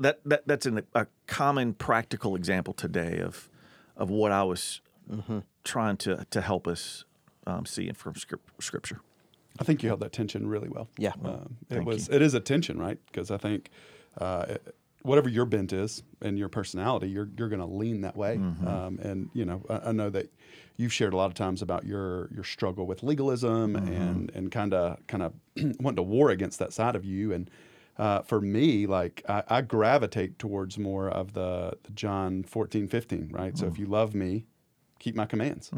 that, 0.00 0.20
that 0.24 0.46
that's 0.46 0.66
an, 0.66 0.82
a 0.94 1.06
common 1.26 1.74
practical 1.74 2.34
example 2.34 2.74
today 2.74 3.20
of 3.20 3.48
of 3.96 4.10
what 4.10 4.32
I 4.32 4.42
was 4.42 4.80
trying 5.64 5.96
to 5.98 6.26
to 6.30 6.40
help 6.40 6.66
us 6.66 7.04
um, 7.46 7.64
see 7.64 7.88
in 7.88 7.94
from 7.94 8.16
scrip- 8.16 8.50
scripture. 8.60 9.00
I 9.60 9.64
think 9.64 9.82
you 9.82 9.88
held 9.88 10.00
that 10.00 10.12
tension 10.12 10.46
really 10.46 10.68
well. 10.68 10.88
Yeah. 10.98 11.12
Um, 11.24 11.56
it 11.70 11.84
was. 11.84 12.08
It 12.08 12.22
is 12.22 12.34
a 12.34 12.40
tension, 12.40 12.78
right? 12.78 12.98
Because 13.06 13.30
I 13.30 13.36
think 13.36 13.70
uh, 14.18 14.46
it- 14.48 14.74
whatever 15.02 15.28
your 15.28 15.44
bent 15.44 15.72
is 15.72 16.02
and 16.20 16.38
your 16.38 16.48
personality, 16.48 17.08
you're 17.08 17.28
you're 17.36 17.48
going 17.48 17.60
to 17.60 17.66
lean 17.66 18.02
that 18.02 18.16
way. 18.16 18.36
Um, 18.36 18.98
and 19.02 19.28
you 19.34 19.44
know, 19.44 19.62
I, 19.68 19.88
I 19.88 19.92
know 19.92 20.10
that 20.10 20.32
you've 20.76 20.92
shared 20.92 21.12
a 21.12 21.16
lot 21.16 21.26
of 21.26 21.34
times 21.34 21.60
about 21.62 21.84
your 21.84 22.28
your 22.32 22.44
struggle 22.44 22.86
with 22.86 23.02
legalism 23.02 23.76
and 23.76 24.30
and 24.34 24.50
kind 24.52 24.72
of 24.74 25.04
kind 25.08 25.22
of 25.24 25.32
wanting 25.80 25.96
to 25.96 26.02
war 26.02 26.30
against 26.30 26.58
that 26.60 26.72
side 26.72 26.94
of 26.96 27.04
you. 27.04 27.32
And 27.32 27.50
uh, 27.98 28.22
for 28.22 28.40
me, 28.40 28.86
like 28.86 29.22
I, 29.28 29.42
I 29.48 29.60
gravitate 29.60 30.38
towards 30.38 30.78
more 30.78 31.08
of 31.10 31.34
the, 31.34 31.74
the 31.82 31.90
John 31.92 32.42
14, 32.42 32.88
15, 32.88 33.28
right? 33.32 33.56
So 33.58 33.66
if 33.66 33.78
you 33.78 33.84
love 33.86 34.14
me, 34.14 34.46
keep 34.98 35.14
my 35.14 35.26
commands. 35.26 35.68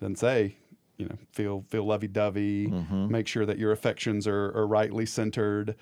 Then 0.00 0.14
say, 0.14 0.56
you 0.96 1.06
know, 1.06 1.16
feel 1.32 1.64
feel 1.68 1.84
lovey 1.84 2.08
dovey. 2.08 2.66
Make 2.90 3.26
sure 3.26 3.44
that 3.46 3.58
your 3.58 3.72
affections 3.72 4.26
are, 4.26 4.56
are 4.56 4.66
rightly 4.66 5.06
centered. 5.06 5.74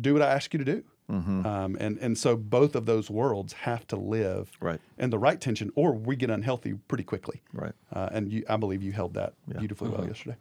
Do 0.00 0.12
what 0.12 0.22
I 0.22 0.30
ask 0.30 0.52
you 0.54 0.58
to 0.58 0.64
do. 0.64 0.84
Um, 1.08 1.76
and 1.80 1.98
and 1.98 2.16
so 2.16 2.36
both 2.36 2.76
of 2.76 2.86
those 2.86 3.10
worlds 3.10 3.52
have 3.52 3.84
to 3.88 3.96
live 3.96 4.52
Right. 4.60 4.80
in 4.96 5.10
the 5.10 5.18
right 5.18 5.40
tension, 5.40 5.72
or 5.74 5.92
we 5.92 6.14
get 6.14 6.30
unhealthy 6.30 6.74
pretty 6.86 7.02
quickly. 7.02 7.42
Right. 7.52 7.72
Uh, 7.92 8.08
and 8.12 8.30
you, 8.32 8.44
I 8.48 8.56
believe 8.56 8.80
you 8.80 8.92
held 8.92 9.14
that 9.14 9.32
Yeah. 9.48 9.58
beautifully 9.58 9.90
well 9.90 10.06
yesterday. 10.06 10.36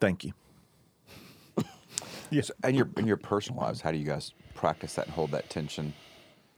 Thank 0.00 0.22
you. 0.24 0.32
So, 2.42 2.52
and 2.62 2.76
your 2.76 2.88
in 2.96 3.06
your 3.06 3.16
personal 3.16 3.60
lives, 3.62 3.80
how 3.80 3.90
do 3.90 3.98
you 3.98 4.04
guys 4.04 4.32
practice 4.54 4.94
that 4.94 5.06
and 5.06 5.14
hold 5.14 5.30
that 5.32 5.48
tension? 5.50 5.94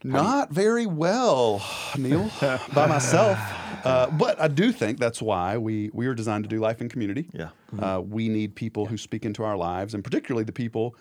Not 0.03 0.51
very 0.51 0.85
well, 0.85 1.63
Neil, 1.97 2.31
by 2.73 2.87
myself. 2.87 3.37
Uh, 3.83 4.09
but 4.11 4.39
I 4.39 4.47
do 4.47 4.71
think 4.71 4.99
that's 4.99 5.21
why 5.21 5.57
we, 5.57 5.89
we 5.93 6.07
are 6.07 6.13
designed 6.13 6.43
to 6.43 6.49
do 6.49 6.59
life 6.59 6.81
in 6.81 6.89
community. 6.89 7.27
Yeah. 7.33 7.49
Uh, 7.79 8.01
we 8.01 8.29
need 8.29 8.55
people 8.55 8.87
who 8.87 8.97
speak 8.97 9.25
into 9.25 9.43
our 9.43 9.57
lives, 9.57 9.93
and 9.93 10.03
particularly 10.03 10.43
the 10.43 10.51
people 10.51 10.95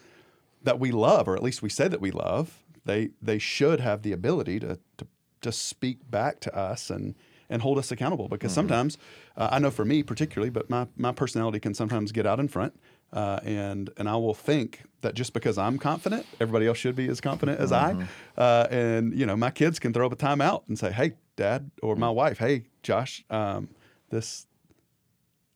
that 0.62 0.78
we 0.78 0.90
love, 0.90 1.28
or 1.28 1.36
at 1.36 1.42
least 1.42 1.62
we 1.62 1.68
say 1.68 1.88
that 1.88 2.00
we 2.00 2.10
love. 2.10 2.62
They 2.84 3.10
they 3.20 3.38
should 3.38 3.80
have 3.80 4.02
the 4.02 4.12
ability 4.12 4.60
to 4.60 4.78
to, 4.98 5.06
to 5.42 5.52
speak 5.52 6.10
back 6.10 6.40
to 6.40 6.56
us 6.56 6.90
and 6.90 7.14
and 7.48 7.62
hold 7.62 7.78
us 7.78 7.90
accountable. 7.90 8.28
Because 8.28 8.52
sometimes, 8.52 8.96
uh, 9.36 9.48
I 9.50 9.58
know 9.58 9.70
for 9.70 9.84
me 9.84 10.02
particularly, 10.02 10.50
but 10.50 10.70
my 10.70 10.86
my 10.96 11.12
personality 11.12 11.60
can 11.60 11.74
sometimes 11.74 12.12
get 12.12 12.26
out 12.26 12.40
in 12.40 12.48
front, 12.48 12.78
uh, 13.12 13.40
and 13.44 13.90
and 13.96 14.08
I 14.08 14.16
will 14.16 14.34
think 14.34 14.82
that 15.02 15.14
just 15.14 15.32
because 15.32 15.56
I'm 15.58 15.78
confident, 15.78 16.26
everybody 16.40 16.66
else 16.66 16.78
should 16.78 16.94
be 16.94 17.08
as 17.08 17.20
confident 17.20 17.58
as 17.60 17.72
I. 17.72 18.06
Uh, 18.36 18.66
and 18.70 19.18
you 19.18 19.26
know, 19.26 19.36
my 19.36 19.50
kids 19.50 19.78
can 19.78 19.92
throw 19.92 20.06
up 20.06 20.12
a 20.12 20.16
timeout 20.16 20.62
and 20.68 20.78
say, 20.78 20.92
"Hey, 20.92 21.12
Dad," 21.36 21.70
or 21.82 21.96
my 21.96 22.10
wife, 22.10 22.38
"Hey, 22.38 22.64
Josh, 22.82 23.24
um, 23.30 23.68
this 24.10 24.46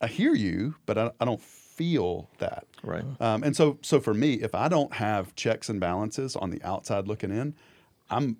I 0.00 0.06
hear 0.06 0.34
you, 0.34 0.74
but 0.86 0.98
I, 0.98 1.10
I 1.20 1.24
don't 1.24 1.40
feel 1.40 2.28
that. 2.38 2.66
Right. 2.82 3.04
Um, 3.20 3.42
and 3.42 3.56
so, 3.56 3.78
so 3.82 4.00
for 4.00 4.14
me, 4.14 4.34
if 4.34 4.54
I 4.54 4.68
don't 4.68 4.92
have 4.94 5.34
checks 5.34 5.68
and 5.68 5.80
balances 5.80 6.36
on 6.36 6.50
the 6.50 6.62
outside 6.62 7.08
looking 7.08 7.30
in, 7.30 7.54
I'm 8.10 8.36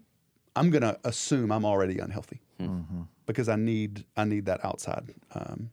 I'm 0.56 0.70
gonna 0.70 0.98
assume 1.04 1.50
I'm 1.50 1.64
already 1.64 1.98
unhealthy 1.98 2.40
because 3.26 3.48
I 3.48 3.56
need 3.56 4.04
I 4.16 4.24
need 4.24 4.46
that 4.46 4.64
outside. 4.64 5.14
Um, 5.34 5.70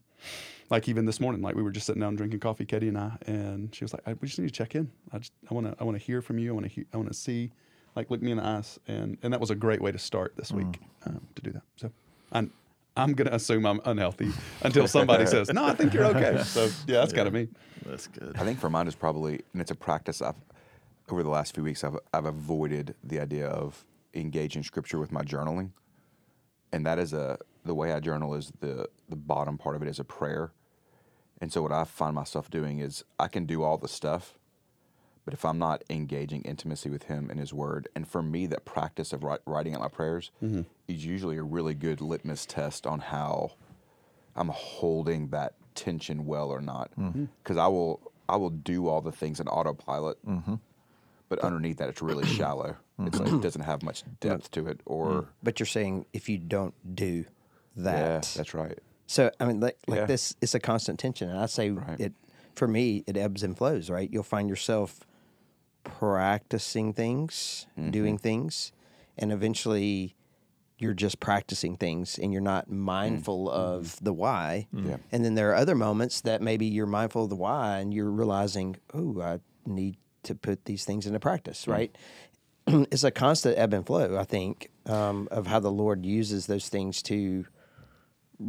like 0.72 0.88
even 0.88 1.04
this 1.04 1.20
morning, 1.20 1.42
like 1.42 1.54
we 1.54 1.62
were 1.62 1.70
just 1.70 1.84
sitting 1.86 2.00
down 2.00 2.16
drinking 2.16 2.40
coffee, 2.40 2.64
Katie 2.64 2.88
and 2.88 2.96
I, 2.96 3.12
and 3.26 3.72
she 3.74 3.84
was 3.84 3.92
like, 3.92 4.02
I, 4.06 4.14
"We 4.14 4.26
just 4.26 4.38
need 4.38 4.46
to 4.48 4.52
check 4.52 4.74
in. 4.74 4.90
I 5.12 5.18
just 5.18 5.32
I 5.50 5.54
want 5.54 5.66
to 5.66 5.76
I 5.78 5.84
want 5.84 5.98
to 5.98 6.02
hear 6.02 6.22
from 6.22 6.38
you. 6.38 6.50
I 6.50 6.54
want 6.54 6.64
to 6.64 6.72
he- 6.72 6.86
I 6.94 6.96
want 6.96 7.08
to 7.10 7.14
see, 7.14 7.52
like 7.94 8.10
look 8.10 8.22
me 8.22 8.30
in 8.30 8.38
the 8.38 8.44
eyes." 8.44 8.80
And 8.88 9.18
and 9.22 9.32
that 9.34 9.38
was 9.40 9.50
a 9.50 9.54
great 9.54 9.82
way 9.82 9.92
to 9.92 9.98
start 9.98 10.34
this 10.36 10.50
week 10.50 10.80
um, 11.06 11.20
to 11.36 11.42
do 11.42 11.52
that. 11.52 11.62
So 11.76 11.92
I'm 12.32 12.50
I'm 12.96 13.12
gonna 13.12 13.32
assume 13.32 13.66
I'm 13.66 13.80
unhealthy 13.84 14.30
until 14.62 14.88
somebody 14.88 15.26
says, 15.26 15.52
"No, 15.52 15.66
I 15.66 15.74
think 15.74 15.92
you're 15.92 16.06
okay." 16.06 16.42
So 16.42 16.64
yeah, 16.86 17.00
that's 17.00 17.12
kind 17.12 17.28
of 17.28 17.34
me. 17.34 17.48
That's 17.84 18.06
good. 18.06 18.32
I 18.36 18.44
think 18.44 18.58
for 18.58 18.70
mine 18.70 18.88
is 18.88 18.94
probably, 18.94 19.42
and 19.52 19.60
it's 19.60 19.70
a 19.70 19.74
practice 19.76 20.22
I've 20.22 20.36
over 21.10 21.22
the 21.22 21.28
last 21.28 21.54
few 21.54 21.64
weeks. 21.64 21.84
I've 21.84 21.98
I've 22.14 22.24
avoided 22.26 22.94
the 23.04 23.20
idea 23.20 23.48
of 23.48 23.84
engaging 24.14 24.62
scripture 24.62 24.98
with 24.98 25.12
my 25.12 25.22
journaling, 25.22 25.70
and 26.72 26.86
that 26.86 26.98
is 26.98 27.12
a 27.12 27.38
the 27.66 27.74
way 27.74 27.92
I 27.92 28.00
journal 28.00 28.34
is 28.34 28.52
the 28.60 28.88
the 29.10 29.16
bottom 29.16 29.58
part 29.58 29.76
of 29.76 29.82
it 29.82 29.88
is 29.88 29.98
a 29.98 30.04
prayer, 30.04 30.52
and 31.42 31.52
so 31.52 31.60
what 31.60 31.72
I 31.72 31.82
find 31.82 32.14
myself 32.14 32.48
doing 32.48 32.78
is 32.78 33.02
I 33.18 33.26
can 33.26 33.46
do 33.46 33.64
all 33.64 33.76
the 33.76 33.88
stuff, 33.88 34.38
but 35.24 35.34
if 35.34 35.44
I'm 35.44 35.58
not 35.58 35.82
engaging 35.90 36.42
intimacy 36.42 36.88
with 36.88 37.02
Him 37.02 37.30
and 37.30 37.40
His 37.40 37.52
Word, 37.52 37.88
and 37.96 38.06
for 38.06 38.22
me 38.22 38.46
that 38.46 38.64
practice 38.64 39.12
of 39.12 39.24
writing 39.44 39.74
out 39.74 39.80
my 39.80 39.88
prayers 39.88 40.30
mm-hmm. 40.40 40.62
is 40.86 41.04
usually 41.04 41.36
a 41.38 41.42
really 41.42 41.74
good 41.74 42.00
litmus 42.00 42.46
test 42.46 42.86
on 42.86 43.00
how 43.00 43.54
I'm 44.36 44.50
holding 44.50 45.30
that 45.30 45.54
tension 45.74 46.26
well 46.26 46.48
or 46.48 46.60
not. 46.60 46.92
Mm-hmm. 46.96 47.24
Because 47.42 47.56
I 47.56 47.66
will 47.66 48.12
I 48.28 48.36
will 48.36 48.50
do 48.50 48.86
all 48.86 49.00
the 49.00 49.10
things 49.10 49.40
in 49.40 49.48
autopilot, 49.48 50.24
mm-hmm. 50.24 50.54
but 51.28 51.40
underneath 51.40 51.78
that 51.78 51.88
it's 51.88 52.02
really 52.02 52.26
shallow. 52.36 52.76
It's 53.00 53.18
like, 53.18 53.32
it 53.32 53.42
doesn't 53.42 53.62
have 53.62 53.82
much 53.82 54.04
depth 54.20 54.52
mm. 54.52 54.52
to 54.52 54.68
it. 54.68 54.80
Or 54.86 55.08
mm. 55.08 55.26
But 55.42 55.58
you're 55.58 55.66
saying 55.66 56.06
if 56.12 56.28
you 56.28 56.38
don't 56.38 56.74
do 56.94 57.24
that, 57.74 57.98
yeah, 57.98 58.36
that's 58.36 58.54
right. 58.54 58.78
So 59.12 59.30
I 59.38 59.44
mean, 59.44 59.60
like, 59.60 59.76
like 59.86 59.98
Yeah. 59.98 60.06
this, 60.06 60.34
it's 60.40 60.54
a 60.54 60.60
constant 60.60 60.98
tension, 60.98 61.28
and 61.28 61.38
I 61.38 61.44
say 61.44 61.70
Right. 61.70 62.00
it 62.00 62.14
for 62.54 62.66
me. 62.66 63.04
It 63.06 63.18
ebbs 63.18 63.42
and 63.42 63.56
flows, 63.56 63.90
right? 63.90 64.10
You'll 64.10 64.22
find 64.22 64.48
yourself 64.48 65.00
practicing 65.84 66.94
things, 66.94 67.66
mm-hmm. 67.78 67.90
doing 67.90 68.16
things, 68.16 68.72
and 69.18 69.30
eventually 69.30 70.16
you're 70.78 70.94
just 70.94 71.20
practicing 71.20 71.76
things 71.76 72.18
and 72.18 72.32
you're 72.32 72.40
not 72.42 72.68
mm. 72.68 72.72
mindful 72.72 73.48
of 73.48 74.02
the 74.02 74.12
why. 74.12 74.66
Mm. 74.74 74.88
Yeah. 74.88 74.96
And 75.12 75.24
then 75.24 75.34
there 75.34 75.50
are 75.50 75.54
other 75.54 75.76
moments 75.76 76.22
that 76.22 76.42
maybe 76.42 76.66
you're 76.66 76.86
mindful 76.86 77.24
of 77.24 77.30
the 77.30 77.36
why 77.36 77.78
and 77.78 77.94
you're 77.94 78.10
realizing, 78.10 78.76
oh, 78.92 79.20
I 79.20 79.38
need 79.64 79.96
to 80.24 80.34
put 80.34 80.64
these 80.64 80.84
things 80.84 81.06
into 81.06 81.20
practice, 81.20 81.66
mm. 81.66 81.72
right? 81.72 81.96
it's 82.66 83.04
a 83.04 83.12
constant 83.12 83.58
ebb 83.58 83.74
and 83.74 83.86
flow, 83.86 84.16
I 84.16 84.24
think, 84.24 84.70
um, 84.86 85.28
of 85.30 85.46
how 85.46 85.60
the 85.60 85.70
Lord 85.70 86.04
uses 86.04 86.46
those 86.46 86.68
things 86.68 87.00
to 87.02 87.44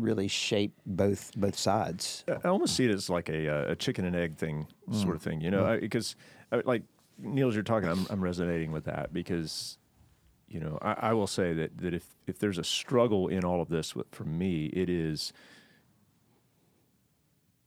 really 0.01 0.27
shape 0.27 0.73
both 0.85 1.31
both 1.35 1.57
sides. 1.57 2.23
I 2.43 2.47
almost 2.47 2.75
see 2.75 2.85
it 2.85 2.91
as 2.91 3.09
like 3.09 3.29
a, 3.29 3.47
uh, 3.49 3.71
a 3.71 3.75
chicken 3.75 4.05
and 4.05 4.15
egg 4.15 4.35
thing, 4.35 4.67
sort 4.91 5.15
of 5.15 5.21
thing, 5.21 5.41
you 5.41 5.51
know, 5.51 5.63
because 5.79 6.15
like 6.65 6.83
Neil, 7.17 7.47
as 7.47 7.53
you're 7.55 7.63
talking, 7.63 7.89
I'm, 7.89 8.05
I'm 8.09 8.21
resonating 8.21 8.71
with 8.71 8.85
that 8.85 9.13
because, 9.13 9.77
you 10.47 10.59
know, 10.59 10.77
I, 10.81 11.09
I 11.09 11.13
will 11.13 11.27
say 11.27 11.53
that, 11.53 11.77
that 11.77 11.93
if, 11.93 12.05
if 12.27 12.39
there's 12.39 12.57
a 12.57 12.63
struggle 12.63 13.27
in 13.27 13.43
all 13.45 13.61
of 13.61 13.69
this 13.69 13.93
for 14.11 14.23
me, 14.23 14.65
it 14.73 14.89
is 14.89 15.31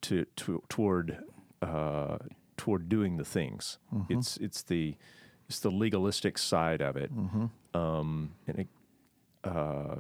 to, 0.03 0.25
to 0.37 0.63
toward 0.69 1.19
uh, 1.63 2.19
toward 2.57 2.89
doing 2.89 3.17
the 3.17 3.25
things. 3.25 3.79
It's 4.09 4.37
it's 4.39 4.63
the 4.63 4.95
it's 5.49 5.61
the 5.61 5.71
legalistic 5.71 6.39
side 6.39 6.81
of 6.81 6.97
it, 6.97 7.11
um, 7.75 8.33
and 8.47 8.59
it, 8.61 8.69
uh, 9.45 9.97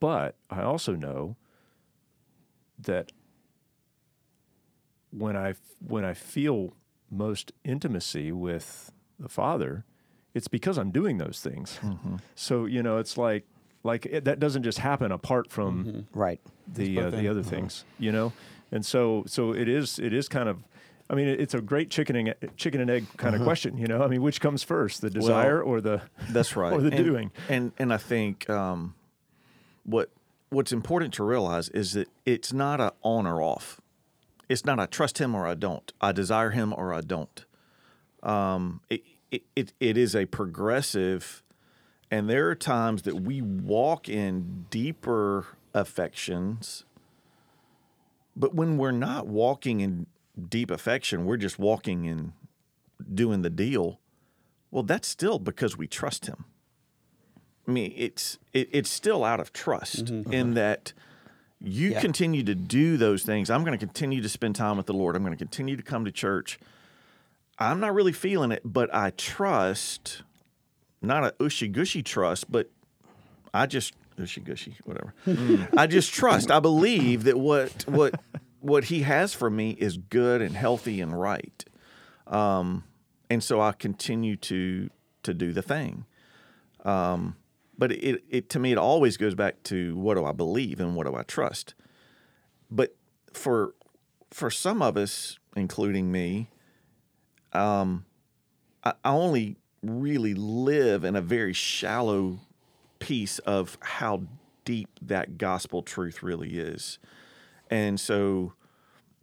but 0.00 0.34
I 0.50 0.62
also 0.62 0.94
know 0.96 1.36
that 2.78 3.12
when 5.10 5.36
I 5.36 5.54
when 5.86 6.04
I 6.04 6.14
feel 6.14 6.72
most 7.10 7.52
intimacy 7.64 8.32
with 8.32 8.92
the 9.18 9.28
Father, 9.28 9.84
it's 10.34 10.48
because 10.48 10.78
I'm 10.78 10.90
doing 10.90 11.18
those 11.18 11.40
things. 11.40 11.78
So 12.34 12.66
you 12.66 12.82
know, 12.82 12.98
it's 12.98 13.18
like 13.18 13.44
like 13.82 14.06
it, 14.06 14.24
that 14.24 14.38
doesn't 14.38 14.62
just 14.62 14.78
happen 14.78 15.10
apart 15.12 15.50
from 15.50 16.06
Right. 16.14 16.40
the 16.72 16.98
uh, 17.00 17.10
the 17.10 17.16
ends. 17.18 17.30
other 17.30 17.42
things, 17.42 17.84
you 17.98 18.12
know. 18.12 18.32
And 18.72 18.84
so 18.86 19.24
so 19.26 19.52
it 19.52 19.68
is 19.68 19.98
it 19.98 20.12
is 20.12 20.28
kind 20.28 20.48
of. 20.48 20.62
I 21.08 21.14
mean, 21.16 21.26
it's 21.26 21.54
a 21.54 21.60
great 21.60 21.90
chicken 21.90 22.14
and 22.14 22.34
chicken 22.56 22.80
and 22.80 22.88
egg 22.88 23.04
kind 23.16 23.34
of 23.34 23.42
question, 23.42 23.76
you 23.76 23.88
know. 23.88 24.00
I 24.00 24.06
mean, 24.06 24.22
which 24.22 24.40
comes 24.40 24.62
first, 24.62 25.00
the 25.00 25.10
desire 25.10 25.60
or 25.60 25.80
the 25.80 26.02
That's 26.28 26.54
right. 26.54 26.72
or 26.76 26.80
the 26.80 26.94
and, 26.94 27.04
doing? 27.04 27.32
And 27.48 27.72
and 27.80 27.92
I 27.92 27.96
think 27.96 28.48
um, 28.48 28.94
what 29.90 30.10
what's 30.50 30.72
important 30.72 31.14
to 31.14 31.24
realize 31.24 31.68
is 31.68 31.92
that 31.92 32.08
it's 32.24 32.52
not 32.52 32.80
a 32.80 32.92
on 33.02 33.26
or 33.26 33.42
off. 33.42 33.80
It's 34.48 34.64
not 34.64 34.80
I 34.80 34.86
trust 34.86 35.18
him 35.18 35.34
or 35.34 35.46
I 35.46 35.54
don't. 35.54 35.92
I 36.00 36.12
desire 36.12 36.50
him 36.50 36.74
or 36.76 36.92
I 36.92 37.02
don't. 37.02 37.44
Um, 38.22 38.80
it, 38.90 39.02
it, 39.30 39.42
it, 39.54 39.72
it 39.78 39.96
is 39.96 40.16
a 40.16 40.26
progressive, 40.26 41.42
and 42.10 42.28
there 42.28 42.48
are 42.48 42.56
times 42.56 43.02
that 43.02 43.20
we 43.20 43.40
walk 43.40 44.08
in 44.08 44.66
deeper 44.70 45.46
affections. 45.72 46.84
But 48.34 48.54
when 48.54 48.76
we're 48.76 48.90
not 48.90 49.26
walking 49.26 49.80
in 49.80 50.06
deep 50.48 50.70
affection, 50.70 51.24
we're 51.24 51.36
just 51.36 51.58
walking 51.58 52.04
in 52.04 52.32
doing 53.14 53.42
the 53.42 53.50
deal. 53.50 54.00
Well, 54.70 54.82
that's 54.82 55.08
still 55.08 55.38
because 55.38 55.76
we 55.76 55.86
trust 55.86 56.26
him. 56.26 56.44
I 57.70 57.72
mean, 57.72 57.94
it's 57.96 58.36
it, 58.52 58.68
it's 58.72 58.90
still 58.90 59.22
out 59.24 59.38
of 59.38 59.52
trust 59.52 60.10
in 60.10 60.54
that 60.54 60.92
you 61.60 61.90
Yeah. 61.90 62.00
continue 62.00 62.42
to 62.42 62.54
do 62.56 62.96
those 62.96 63.22
things. 63.22 63.48
I'm 63.48 63.62
going 63.62 63.78
to 63.78 63.86
continue 63.86 64.20
to 64.22 64.28
spend 64.28 64.56
time 64.56 64.76
with 64.76 64.86
the 64.86 64.92
Lord. 64.92 65.14
I'm 65.14 65.22
going 65.22 65.32
to 65.32 65.38
continue 65.38 65.76
to 65.76 65.82
come 65.84 66.04
to 66.04 66.10
church. 66.10 66.58
I'm 67.60 67.78
not 67.78 67.94
really 67.94 68.10
feeling 68.12 68.50
it, 68.50 68.62
but 68.64 68.92
I 68.92 69.10
trust, 69.10 70.22
not 71.00 71.22
a 71.22 71.34
ushy 71.38 71.68
gushy 71.70 72.02
trust, 72.02 72.50
but 72.50 72.70
I 73.54 73.66
just 73.66 73.94
ushy 74.18 74.40
gushy, 74.42 74.74
whatever. 74.84 75.14
I 75.76 75.86
just 75.86 76.12
trust. 76.12 76.50
I 76.50 76.58
believe 76.58 77.22
that 77.24 77.38
what 77.38 77.84
what 77.86 78.20
what 78.58 78.84
He 78.84 79.02
has 79.02 79.32
for 79.32 79.48
me 79.48 79.70
is 79.78 79.96
good 79.96 80.42
and 80.42 80.56
healthy 80.56 81.00
and 81.00 81.12
right, 81.20 81.64
um, 82.26 82.82
and 83.30 83.44
so 83.44 83.60
I 83.60 83.70
continue 83.72 84.34
to 84.36 84.90
to 85.22 85.34
do 85.34 85.52
the 85.52 85.62
thing. 85.62 86.06
Um, 86.84 87.36
but 87.80 87.92
it, 87.92 88.22
it 88.28 88.50
to 88.50 88.58
me 88.58 88.72
it 88.72 88.78
always 88.78 89.16
goes 89.16 89.34
back 89.34 89.62
to 89.64 89.96
what 89.96 90.14
do 90.14 90.24
I 90.26 90.32
believe 90.32 90.80
and 90.80 90.94
what 90.94 91.06
do 91.06 91.16
I 91.16 91.22
trust. 91.22 91.74
But 92.70 92.94
for 93.32 93.74
for 94.30 94.50
some 94.50 94.82
of 94.82 94.98
us, 94.98 95.38
including 95.56 96.12
me, 96.12 96.50
um, 97.54 98.04
I, 98.84 98.92
I 99.02 99.12
only 99.12 99.56
really 99.82 100.34
live 100.34 101.04
in 101.04 101.16
a 101.16 101.22
very 101.22 101.54
shallow 101.54 102.40
piece 102.98 103.38
of 103.40 103.78
how 103.80 104.24
deep 104.66 104.90
that 105.00 105.38
gospel 105.38 105.82
truth 105.82 106.22
really 106.22 106.58
is, 106.58 106.98
and 107.70 107.98
so 107.98 108.52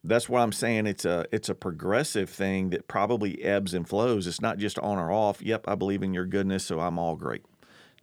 that's 0.04 0.28
why 0.28 0.42
I'm 0.42 0.52
saying 0.52 0.88
it's 0.88 1.06
a 1.06 1.28
it's 1.32 1.48
a 1.48 1.56
progressive 1.56 2.28
thing 2.28 2.72
that 2.72 2.88
probably 2.88 3.44
ebbs 3.44 3.76
and 3.76 3.88
flows. 3.88 4.26
It's 4.26 4.42
not 4.42 4.58
just 4.58 4.80
on 4.80 4.98
or 4.98 5.12
off. 5.12 5.44
Yep, 5.44 5.66
I 5.68 5.76
believe 5.76 6.02
in 6.02 6.16
your 6.16 6.26
goodness, 6.26 6.66
so 6.66 6.80
I'm 6.80 6.98
all 6.98 7.16
great. 7.16 7.44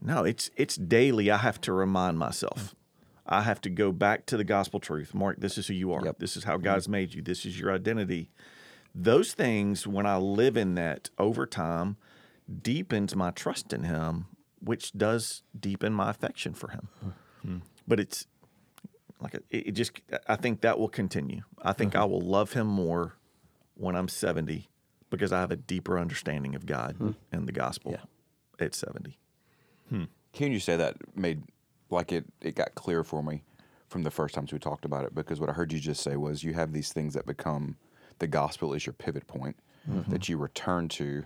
No, 0.05 0.23
it's 0.23 0.51
it's 0.57 0.77
daily. 0.77 1.31
I 1.31 1.39
have 1.39 1.61
to 1.63 1.73
remind 1.73 2.19
myself. 2.19 2.75
I 3.27 3.43
have 3.43 3.61
to 3.63 3.71
go 3.71 3.91
back 3.91 4.27
to 4.27 4.37
the 4.37 4.45
gospel 4.45 4.79
truth. 4.79 5.15
Mark, 5.15 5.41
this 5.41 5.57
is 5.57 5.67
who 5.69 5.75
you 5.75 5.93
are. 5.95 6.05
Yep. 6.05 6.19
This 6.19 6.37
is 6.37 6.45
how 6.45 6.57
mm-hmm. 6.57 6.65
God's 6.65 6.89
made 6.89 7.15
you. 7.15 7.23
This 7.23 7.47
is 7.47 7.59
your 7.59 7.73
identity. 7.73 8.31
Those 8.95 9.33
things, 9.33 9.87
when 9.87 10.05
I 10.05 10.19
live 10.19 10.59
in 10.59 10.75
that 10.75 11.09
over 11.19 11.47
time, 11.47 11.97
deepens 12.63 13.17
my 13.17 13.31
trust 13.31 13.73
in 13.73 13.85
Him, 13.85 14.27
which 14.61 14.93
does 14.93 15.43
deepen 15.59 15.95
my 15.95 16.11
affection 16.11 16.53
for 16.53 16.69
Him. 16.69 16.89
Hmm. 17.41 17.59
But 17.89 17.99
it's 17.99 18.27
like 19.21 19.35
it, 19.35 19.45
it 19.51 19.73
just. 19.73 19.93
I 20.29 20.37
think 20.37 20.61
that 20.61 20.79
will 20.79 20.89
continue. 20.89 21.43
I 21.63 21.73
think 21.73 21.93
mm-hmm. 21.93 22.03
I 22.03 22.05
will 22.05 22.21
love 22.21 22.53
Him 22.53 22.67
more 22.67 23.15
when 23.75 23.97
I'm 23.97 24.09
70 24.09 24.69
because 25.09 25.33
I 25.33 25.41
have 25.41 25.51
a 25.51 25.57
deeper 25.57 25.99
understanding 25.99 26.55
of 26.55 26.67
God 26.67 26.97
hmm. 26.97 27.11
and 27.33 27.49
the 27.49 27.53
gospel 27.53 27.93
Yeah. 27.93 28.65
at 28.65 28.75
70. 28.75 29.19
Hearing 30.33 30.53
you 30.53 30.61
say 30.61 30.77
that 30.77 30.97
made 31.17 31.43
like 31.91 32.13
it 32.13 32.25
it 32.41 32.55
got 32.55 32.75
clear 32.75 33.05
for 33.05 33.23
me 33.23 33.43
from 33.89 34.03
the 34.03 34.11
first 34.11 34.35
times 34.35 34.53
we 34.53 34.59
talked 34.59 34.85
about 34.85 35.05
it? 35.05 35.15
Because 35.15 35.41
what 35.41 35.49
I 35.49 35.53
heard 35.53 35.73
you 35.73 35.79
just 35.79 36.03
say 36.03 36.17
was 36.17 36.43
you 36.43 36.55
have 36.55 36.73
these 36.73 36.93
things 36.93 37.15
that 37.15 37.27
become 37.27 37.77
the 38.19 38.27
gospel 38.27 38.75
is 38.75 38.87
your 38.87 38.93
pivot 38.93 39.27
point 39.27 39.57
mm-hmm. 39.89 40.11
that 40.11 40.29
you 40.29 40.37
return 40.37 40.89
to 40.89 41.25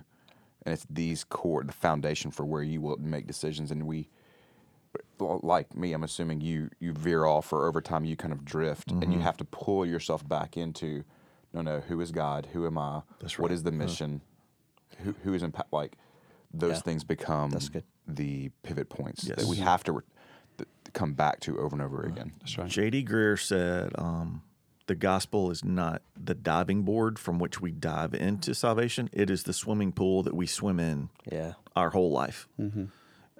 and 0.65 0.73
it's 0.73 0.85
these 0.89 1.23
core 1.23 1.63
the 1.63 1.71
foundation 1.71 2.31
for 2.31 2.45
where 2.45 2.63
you 2.63 2.81
will 2.81 2.97
make 2.97 3.27
decisions. 3.27 3.71
And 3.71 3.87
we 3.87 4.09
like 5.19 5.75
me 5.75 5.93
I'm 5.93 6.03
assuming 6.03 6.41
you 6.41 6.69
you 6.79 6.93
veer 6.93 7.25
off 7.25 7.53
or 7.53 7.67
over 7.67 7.81
time 7.81 8.05
you 8.05 8.15
kind 8.15 8.33
of 8.33 8.43
drift 8.43 8.91
and 8.91 9.03
you 9.03 9.09
mm-hmm. 9.09 9.21
have 9.21 9.37
to 9.37 9.45
pull 9.45 9.85
yourself 9.85 10.27
back 10.27 10.57
into 10.57 11.03
no 11.53 11.61
no 11.61 11.79
who 11.79 12.01
is 12.01 12.11
God? 12.11 12.47
Who 12.53 12.65
am 12.65 12.77
I? 12.77 13.01
That's 13.19 13.39
right. 13.39 13.51
is 13.51 13.63
the 13.63 13.69
uh-huh. 13.69 13.77
mission? 13.77 14.21
Who 15.03 15.15
who 15.23 15.33
is 15.33 15.43
impact 15.43 15.71
like 15.71 15.93
those 16.53 16.73
Yeah. 16.77 16.79
things 16.81 17.03
become 17.03 17.51
That's 17.51 17.69
good. 17.69 17.83
the 18.07 18.49
pivot 18.63 18.89
points 18.89 19.23
that 19.23 19.39
Yes. 19.39 19.47
we 19.47 19.57
have 19.57 19.83
to 19.85 19.91
re- 19.93 20.03
th- 20.57 20.67
come 20.93 21.13
back 21.13 21.39
to 21.41 21.59
over 21.59 21.75
and 21.75 21.81
over 21.81 22.03
again. 22.03 22.33
That's 22.39 22.57
right. 22.57 22.69
J.D. 22.69 23.05
Greear 23.05 23.39
said, 23.39 23.91
um, 23.97 24.41
"The 24.87 24.95
gospel 24.95 25.51
is 25.51 25.63
not 25.63 26.01
the 26.15 26.33
diving 26.33 26.83
board 26.83 27.19
from 27.19 27.37
which 27.39 27.61
we 27.61 27.71
dive 27.71 28.13
into 28.15 28.55
salvation; 28.55 29.09
it 29.13 29.29
is 29.29 29.43
the 29.43 29.53
swimming 29.53 29.91
pool 29.91 30.23
that 30.23 30.35
we 30.35 30.47
swim 30.47 30.79
in 30.79 31.09
Yeah. 31.31 31.53
our 31.75 31.91
whole 31.91 32.11
life. 32.11 32.47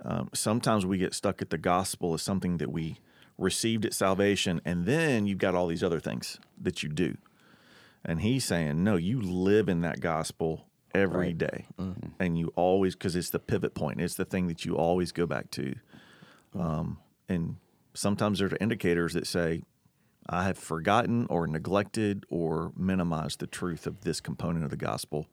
Um, 0.02 0.30
sometimes 0.34 0.86
we 0.86 0.98
get 0.98 1.14
stuck 1.14 1.42
at 1.42 1.50
the 1.50 1.58
gospel 1.58 2.14
as 2.14 2.22
something 2.22 2.58
that 2.58 2.72
we 2.72 3.00
received 3.38 3.86
at 3.86 3.94
salvation, 3.94 4.62
and 4.64 4.86
then 4.86 5.26
you've 5.28 5.40
got 5.40 5.56
all 5.56 5.68
these 5.68 5.84
other 5.84 6.00
things 6.00 6.40
that 6.62 6.84
you 6.84 6.90
do. 6.90 7.18
And 8.06 8.22
he's 8.22 8.46
saying, 8.46 8.82
no, 8.84 8.96
you 8.96 9.20
live 9.20 9.68
in 9.68 9.82
that 9.82 10.00
gospel 10.00 10.68
every 10.94 11.34
day, 11.34 11.66
mm. 11.80 12.12
and 12.20 12.38
you 12.38 12.52
always 12.56 12.96
because 12.96 13.16
it's 13.16 13.30
the 13.30 13.40
pivot 13.40 13.74
point. 13.74 14.02
It's 14.02 14.16
the 14.16 14.26
thing 14.26 14.48
that 14.48 14.66
you 14.66 14.76
always 14.76 15.12
go 15.12 15.26
back 15.26 15.52
to. 15.52 15.76
Mm. 16.56 16.62
Um, 16.62 16.98
and 17.28 17.58
sometimes 17.94 18.40
there's 18.40 18.54
indicators 18.60 19.14
that 19.14 19.28
say, 19.28 19.64
I 20.28 20.44
have 20.44 20.58
forgotten 20.58 21.26
or 21.30 21.48
neglected 21.48 22.26
or 22.30 22.72
minimized 22.78 23.40
the 23.40 23.48
truth 23.48 23.88
of 23.88 24.02
this 24.02 24.22
component 24.22 24.64
of 24.64 24.70
the 24.70 24.78
gospel 24.78 25.28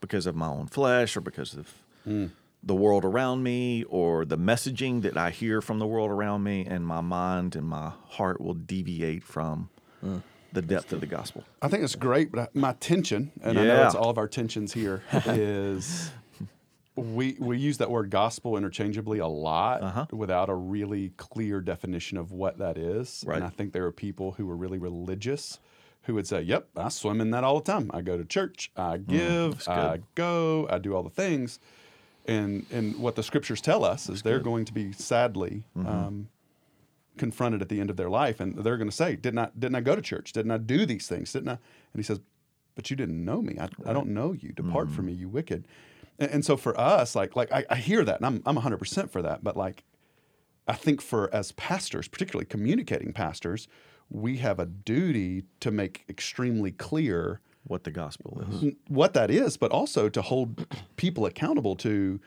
because 0.00 0.26
of 0.26 0.34
my 0.34 0.48
own 0.48 0.66
flesh 0.66 1.16
or 1.16 1.20
because 1.20 1.54
of 1.54 1.68
mm. 2.06 2.30
the 2.62 2.74
world 2.74 3.04
around 3.04 3.42
me 3.42 3.84
or 3.84 4.24
the 4.24 4.38
messaging 4.38 5.02
that 5.02 5.16
I 5.16 5.30
hear 5.30 5.60
from 5.60 5.78
the 5.78 5.86
world 5.86 6.10
around 6.10 6.42
me, 6.42 6.66
and 6.66 6.86
my 6.86 7.00
mind 7.00 7.54
and 7.54 7.66
my 7.66 7.92
heart 8.08 8.40
will 8.40 8.54
deviate 8.54 9.24
from 9.24 9.68
the 10.52 10.62
depth 10.62 10.92
of 10.92 11.00
the 11.00 11.06
gospel. 11.06 11.44
I 11.62 11.68
think 11.68 11.84
it's 11.84 11.94
great, 11.94 12.30
but 12.32 12.40
I- 12.40 12.48
my 12.58 12.72
tension, 12.74 13.32
and 13.42 13.58
I 13.58 13.64
know 13.64 13.86
it's 13.86 13.94
all 13.94 14.10
of 14.10 14.18
our 14.18 14.28
tensions 14.28 14.72
here, 14.72 15.02
is 15.26 16.10
we 16.96 17.36
we 17.38 17.56
use 17.58 17.78
that 17.78 17.90
word 17.90 18.10
gospel 18.10 18.56
interchangeably 18.56 19.18
a 19.20 19.26
lot 19.26 19.82
Uh-huh. 19.82 20.06
without 20.12 20.48
a 20.48 20.54
really 20.54 21.10
clear 21.16 21.60
definition 21.60 22.18
of 22.18 22.32
what 22.32 22.58
that 22.58 22.76
is. 22.76 23.24
Right. 23.26 23.36
And 23.36 23.44
I 23.44 23.48
think 23.48 23.72
there 23.72 23.86
are 23.86 23.92
people 23.92 24.32
who 24.32 24.50
are 24.50 24.56
really 24.56 24.78
religious 24.78 25.60
who 26.02 26.14
would 26.14 26.26
say, 26.26 26.42
"Yep, 26.42 26.68
I 26.76 26.88
swim 26.88 27.20
in 27.20 27.30
that 27.30 27.44
all 27.44 27.60
the 27.60 27.72
time. 27.72 27.90
I 27.94 28.00
go 28.00 28.16
to 28.16 28.24
church, 28.24 28.70
I 28.76 28.96
give, 28.98 29.66
I 29.68 30.00
go, 30.14 30.66
I 30.70 30.78
do 30.78 30.94
all 30.94 31.02
the 31.02 31.10
things." 31.10 31.58
And 32.26 32.66
and 32.70 32.98
what 32.98 33.16
the 33.16 33.22
scriptures 33.22 33.60
tell 33.60 33.84
us 33.84 34.08
is 34.08 34.22
they're 34.22 34.40
going 34.40 34.64
to 34.66 34.72
be 34.74 34.92
sadly 34.92 35.62
um, 35.76 36.28
confronted 37.18 37.62
at 37.62 37.68
the 37.68 37.80
end 37.80 37.90
of 37.90 37.96
their 37.96 38.10
life, 38.10 38.40
and 38.40 38.56
they're 38.56 38.76
going 38.76 38.90
to 38.90 38.96
say, 38.96 39.16
"Didn't 39.16 39.38
I 39.38 39.50
didn't 39.58 39.76
I 39.76 39.80
go 39.80 39.96
to 39.96 40.02
church? 40.02 40.32
Didn't 40.32 40.50
I 40.50 40.58
do 40.58 40.86
these 40.86 41.06
things? 41.06 41.32
Didn't 41.32 41.48
I?" 41.48 41.52
And 41.52 41.96
he 41.96 42.02
says, 42.02 42.20
"But 42.74 42.90
you 42.90 42.96
didn't 42.96 43.24
know 43.24 43.42
me. 43.42 43.56
I, 43.58 43.68
I 43.86 43.92
don't 43.92 44.08
know 44.08 44.32
you. 44.32 44.52
Depart 44.52 44.88
from 44.88 45.06
mm-hmm. 45.06 45.06
me, 45.06 45.12
you 45.20 45.28
wicked." 45.28 45.66
And, 46.18 46.30
and 46.30 46.44
so 46.44 46.56
for 46.56 46.78
us, 46.78 47.14
like 47.14 47.36
like 47.36 47.52
I, 47.52 47.64
I 47.70 47.76
hear 47.76 48.04
that, 48.04 48.16
and 48.16 48.26
I'm 48.26 48.42
I'm 48.46 48.56
100 48.56 48.78
percent 48.78 49.10
for 49.10 49.22
that, 49.22 49.42
but 49.42 49.56
like 49.56 49.84
I 50.68 50.74
think 50.74 51.00
for 51.00 51.32
as 51.34 51.52
pastors, 51.52 52.06
particularly 52.06 52.46
communicating 52.46 53.12
pastors, 53.12 53.66
we 54.08 54.38
have 54.38 54.58
a 54.58 54.66
duty 54.66 55.44
to 55.60 55.70
make 55.70 56.04
extremely 56.08 56.70
clear 56.70 57.40
What 57.64 57.84
the 57.84 57.90
gospel 57.90 58.42
is. 58.48 58.74
what 58.88 59.14
that 59.14 59.30
is, 59.30 59.56
but 59.56 59.70
also 59.70 60.08
to 60.08 60.22
hold 60.22 60.66
people 60.96 61.26
accountable 61.26 61.76
to, 61.76 62.20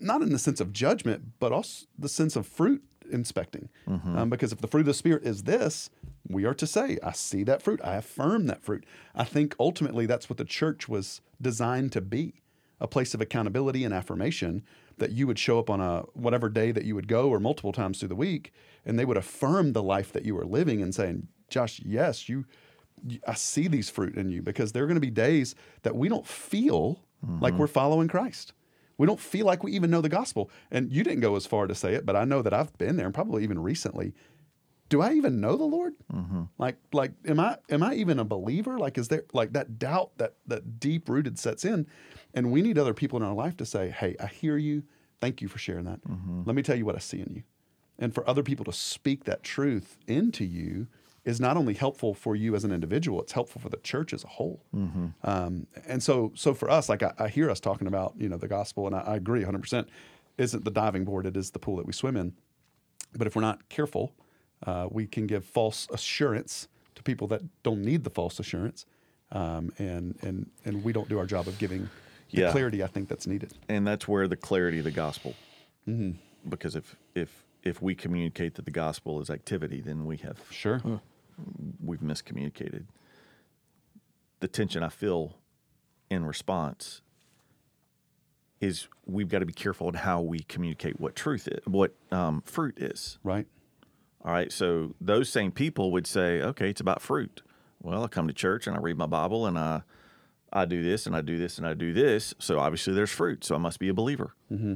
not 0.00 0.22
in 0.22 0.30
the 0.30 0.38
sense 0.38 0.60
of 0.60 0.72
judgment, 0.72 1.38
but 1.38 1.52
also 1.52 1.86
the 1.98 2.08
sense 2.08 2.36
of 2.36 2.46
fruit 2.46 2.82
inspecting. 3.08 3.68
Um, 4.16 4.30
because 4.30 4.52
if 4.52 4.60
the 4.60 4.68
fruit 4.68 4.80
of 4.80 4.86
the 4.86 4.94
Spirit 4.94 5.24
is 5.24 5.44
this, 5.44 5.90
we 6.28 6.44
are 6.44 6.54
to 6.54 6.66
say, 6.66 6.98
I 7.02 7.12
see 7.12 7.42
that 7.44 7.62
fruit, 7.62 7.80
I 7.82 7.96
affirm 7.96 8.46
that 8.46 8.62
fruit. 8.62 8.84
I 9.14 9.24
think 9.24 9.54
ultimately 9.58 10.06
that's 10.06 10.28
what 10.28 10.36
the 10.36 10.44
church 10.44 10.88
was 10.88 11.20
designed 11.40 11.92
to 11.92 12.00
be 12.00 12.42
a 12.80 12.86
place 12.86 13.14
of 13.14 13.20
accountability 13.20 13.84
and 13.84 13.92
affirmation 13.92 14.62
that 14.98 15.10
you 15.12 15.26
would 15.26 15.38
show 15.38 15.58
up 15.58 15.68
on 15.70 15.80
a 15.80 16.00
whatever 16.14 16.48
day 16.48 16.70
that 16.72 16.84
you 16.84 16.94
would 16.94 17.08
go 17.08 17.28
or 17.28 17.40
multiple 17.40 17.72
times 17.72 17.98
through 17.98 18.08
the 18.08 18.14
week 18.16 18.52
and 18.84 18.98
they 18.98 19.04
would 19.04 19.16
affirm 19.16 19.72
the 19.72 19.82
life 19.82 20.12
that 20.12 20.24
you 20.24 20.34
were 20.34 20.44
living 20.44 20.80
and 20.82 20.94
saying 20.94 21.26
josh 21.48 21.80
yes 21.84 22.28
you 22.28 22.44
you- 23.06 23.20
I 23.26 23.34
see 23.34 23.68
these 23.68 23.88
fruit 23.90 24.16
in 24.16 24.28
you 24.30 24.42
because 24.42 24.72
there 24.72 24.82
are 24.82 24.86
going 24.86 24.96
to 24.96 25.00
be 25.00 25.10
days 25.10 25.54
that 25.82 25.94
we 25.96 26.08
don't 26.08 26.26
feel 26.26 27.00
like 27.40 27.54
we're 27.54 27.66
following 27.66 28.06
Christ. 28.08 28.52
We 28.98 29.06
don't 29.06 29.20
feel 29.20 29.46
like 29.46 29.62
we 29.62 29.72
even 29.72 29.90
know 29.90 30.00
the 30.00 30.08
gospel. 30.08 30.50
And 30.70 30.92
you 30.92 31.02
didn't 31.02 31.20
go 31.20 31.36
as 31.36 31.46
far 31.46 31.66
to 31.66 31.74
say 31.74 31.94
it, 31.94 32.04
but 32.04 32.16
I 32.16 32.24
know 32.24 32.42
that 32.42 32.52
I've 32.52 32.76
been 32.78 32.96
there 32.96 33.06
and 33.06 33.14
probably 33.14 33.42
even 33.44 33.60
recently. 33.60 34.12
Do 34.90 35.02
I 35.02 35.12
even 35.12 35.40
know 35.40 35.56
the 35.56 35.64
Lord? 35.64 35.94
Mm-hmm. 36.12 36.44
Like, 36.58 36.76
like, 36.92 37.12
am 37.26 37.38
I 37.40 37.58
am 37.70 37.82
I 37.82 37.94
even 37.94 38.18
a 38.18 38.24
believer? 38.24 38.78
Like, 38.78 38.98
is 38.98 39.08
there 39.08 39.24
like 39.32 39.52
that 39.52 39.78
doubt 39.78 40.16
that 40.18 40.34
that 40.46 40.80
deep 40.80 41.08
rooted 41.08 41.38
sets 41.38 41.64
in, 41.64 41.86
and 42.34 42.50
we 42.50 42.62
need 42.62 42.78
other 42.78 42.94
people 42.94 43.18
in 43.18 43.22
our 43.22 43.34
life 43.34 43.56
to 43.58 43.66
say, 43.66 43.90
"Hey, 43.90 44.16
I 44.18 44.26
hear 44.26 44.56
you. 44.56 44.84
Thank 45.20 45.42
you 45.42 45.48
for 45.48 45.58
sharing 45.58 45.84
that. 45.84 46.02
Mm-hmm. 46.04 46.44
Let 46.46 46.56
me 46.56 46.62
tell 46.62 46.76
you 46.76 46.86
what 46.86 46.96
I 46.96 47.00
see 47.00 47.20
in 47.20 47.32
you." 47.34 47.42
and 47.98 48.14
for 48.14 48.28
other 48.28 48.42
people 48.42 48.64
to 48.64 48.72
speak 48.72 49.24
that 49.24 49.42
truth 49.42 49.96
into 50.06 50.44
you 50.44 50.86
is 51.24 51.40
not 51.40 51.56
only 51.56 51.74
helpful 51.74 52.14
for 52.14 52.34
you 52.36 52.54
as 52.54 52.64
an 52.64 52.72
individual 52.72 53.20
it's 53.20 53.32
helpful 53.32 53.60
for 53.60 53.68
the 53.68 53.76
church 53.78 54.12
as 54.12 54.24
a 54.24 54.28
whole 54.28 54.62
um, 55.24 55.66
and 55.86 56.02
so 56.02 56.32
so 56.34 56.54
for 56.54 56.70
us 56.70 56.88
like 56.88 57.02
I, 57.02 57.12
I 57.18 57.28
hear 57.28 57.50
us 57.50 57.60
talking 57.60 57.86
about 57.86 58.14
you 58.18 58.28
know 58.28 58.36
the 58.36 58.48
gospel 58.48 58.86
and 58.86 58.94
I, 58.94 59.00
I 59.00 59.16
agree 59.16 59.42
100% 59.44 59.86
isn't 60.38 60.64
the 60.64 60.70
diving 60.70 61.04
board 61.04 61.26
it 61.26 61.36
is 61.36 61.50
the 61.50 61.58
pool 61.58 61.76
that 61.76 61.86
we 61.86 61.92
swim 61.92 62.16
in 62.16 62.32
but 63.16 63.26
if 63.26 63.34
we're 63.36 63.42
not 63.42 63.68
careful 63.68 64.12
uh, 64.66 64.88
we 64.90 65.06
can 65.06 65.26
give 65.26 65.44
false 65.44 65.86
assurance 65.92 66.68
to 66.94 67.02
people 67.02 67.26
that 67.28 67.42
don't 67.62 67.82
need 67.82 68.04
the 68.04 68.10
false 68.10 68.38
assurance 68.40 68.86
um, 69.32 69.70
and 69.78 70.16
and 70.22 70.48
and 70.64 70.82
we 70.84 70.92
don't 70.92 71.08
do 71.08 71.18
our 71.18 71.26
job 71.26 71.46
of 71.48 71.58
giving 71.58 71.82
the 72.32 72.42
Yeah. 72.42 72.50
clarity 72.52 72.82
i 72.82 72.86
think 72.86 73.08
that's 73.08 73.26
needed 73.26 73.52
and 73.68 73.86
that's 73.86 74.06
where 74.08 74.26
the 74.28 74.36
clarity 74.36 74.78
of 74.78 74.84
the 74.84 74.90
gospel. 74.90 75.34
Mm-hmm. 75.88 76.12
Because 76.48 76.76
if 76.76 76.96
if 77.14 77.44
if 77.62 77.82
we 77.82 77.94
communicate 77.94 78.54
that 78.54 78.64
the 78.64 78.70
gospel 78.70 79.20
is 79.20 79.30
activity, 79.30 79.80
then 79.80 80.04
we 80.04 80.16
have 80.18 80.38
sure 80.50 80.80
we've 81.82 82.00
miscommunicated. 82.00 82.84
The 84.40 84.48
tension 84.48 84.82
I 84.82 84.88
feel 84.88 85.36
in 86.10 86.24
response 86.24 87.02
is 88.60 88.88
we've 89.06 89.28
got 89.28 89.40
to 89.40 89.46
be 89.46 89.52
careful 89.52 89.88
in 89.88 89.94
how 89.94 90.20
we 90.20 90.40
communicate 90.40 90.98
what 90.98 91.14
truth 91.14 91.46
is, 91.48 91.60
what 91.64 91.94
um, 92.10 92.42
fruit 92.44 92.76
is. 92.78 93.18
right 93.22 93.46
All 94.24 94.32
right, 94.32 94.50
so 94.50 94.94
those 95.00 95.28
same 95.28 95.52
people 95.52 95.92
would 95.92 96.06
say, 96.06 96.42
"Okay, 96.42 96.70
it's 96.70 96.80
about 96.80 97.00
fruit." 97.00 97.42
Well, 97.80 98.02
I 98.02 98.08
come 98.08 98.26
to 98.26 98.34
church 98.34 98.66
and 98.66 98.76
I 98.76 98.80
read 98.80 98.98
my 98.98 99.06
Bible 99.06 99.46
and 99.46 99.56
I 99.58 99.82
I 100.52 100.64
do 100.64 100.82
this 100.82 101.06
and 101.06 101.14
I 101.14 101.20
do 101.20 101.38
this 101.38 101.58
and 101.58 101.66
I 101.66 101.74
do 101.74 101.92
this. 101.92 102.34
So 102.38 102.58
obviously 102.58 102.94
there's 102.94 103.10
fruit. 103.10 103.44
So 103.44 103.54
I 103.54 103.58
must 103.58 103.78
be 103.78 103.88
a 103.88 103.94
believer. 103.94 104.34
Mm-hmm. 104.52 104.74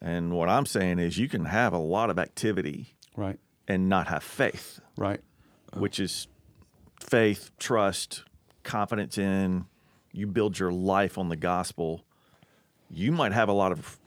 And 0.00 0.32
what 0.32 0.48
I'm 0.48 0.66
saying 0.66 0.98
is, 0.98 1.18
you 1.18 1.28
can 1.28 1.46
have 1.46 1.72
a 1.72 1.78
lot 1.78 2.10
of 2.10 2.18
activity 2.18 2.96
right 3.16 3.38
and 3.66 3.88
not 3.88 4.08
have 4.08 4.22
faith, 4.22 4.80
right 4.96 5.20
which 5.74 5.98
is 6.00 6.26
faith, 7.00 7.50
trust, 7.58 8.24
confidence 8.62 9.18
in. 9.18 9.66
You 10.12 10.26
build 10.26 10.58
your 10.58 10.72
life 10.72 11.18
on 11.18 11.28
the 11.28 11.36
gospel. 11.36 12.04
You 12.90 13.12
might 13.12 13.32
have 13.32 13.48
a 13.48 13.52
lot 13.52 13.72
of. 13.72 13.98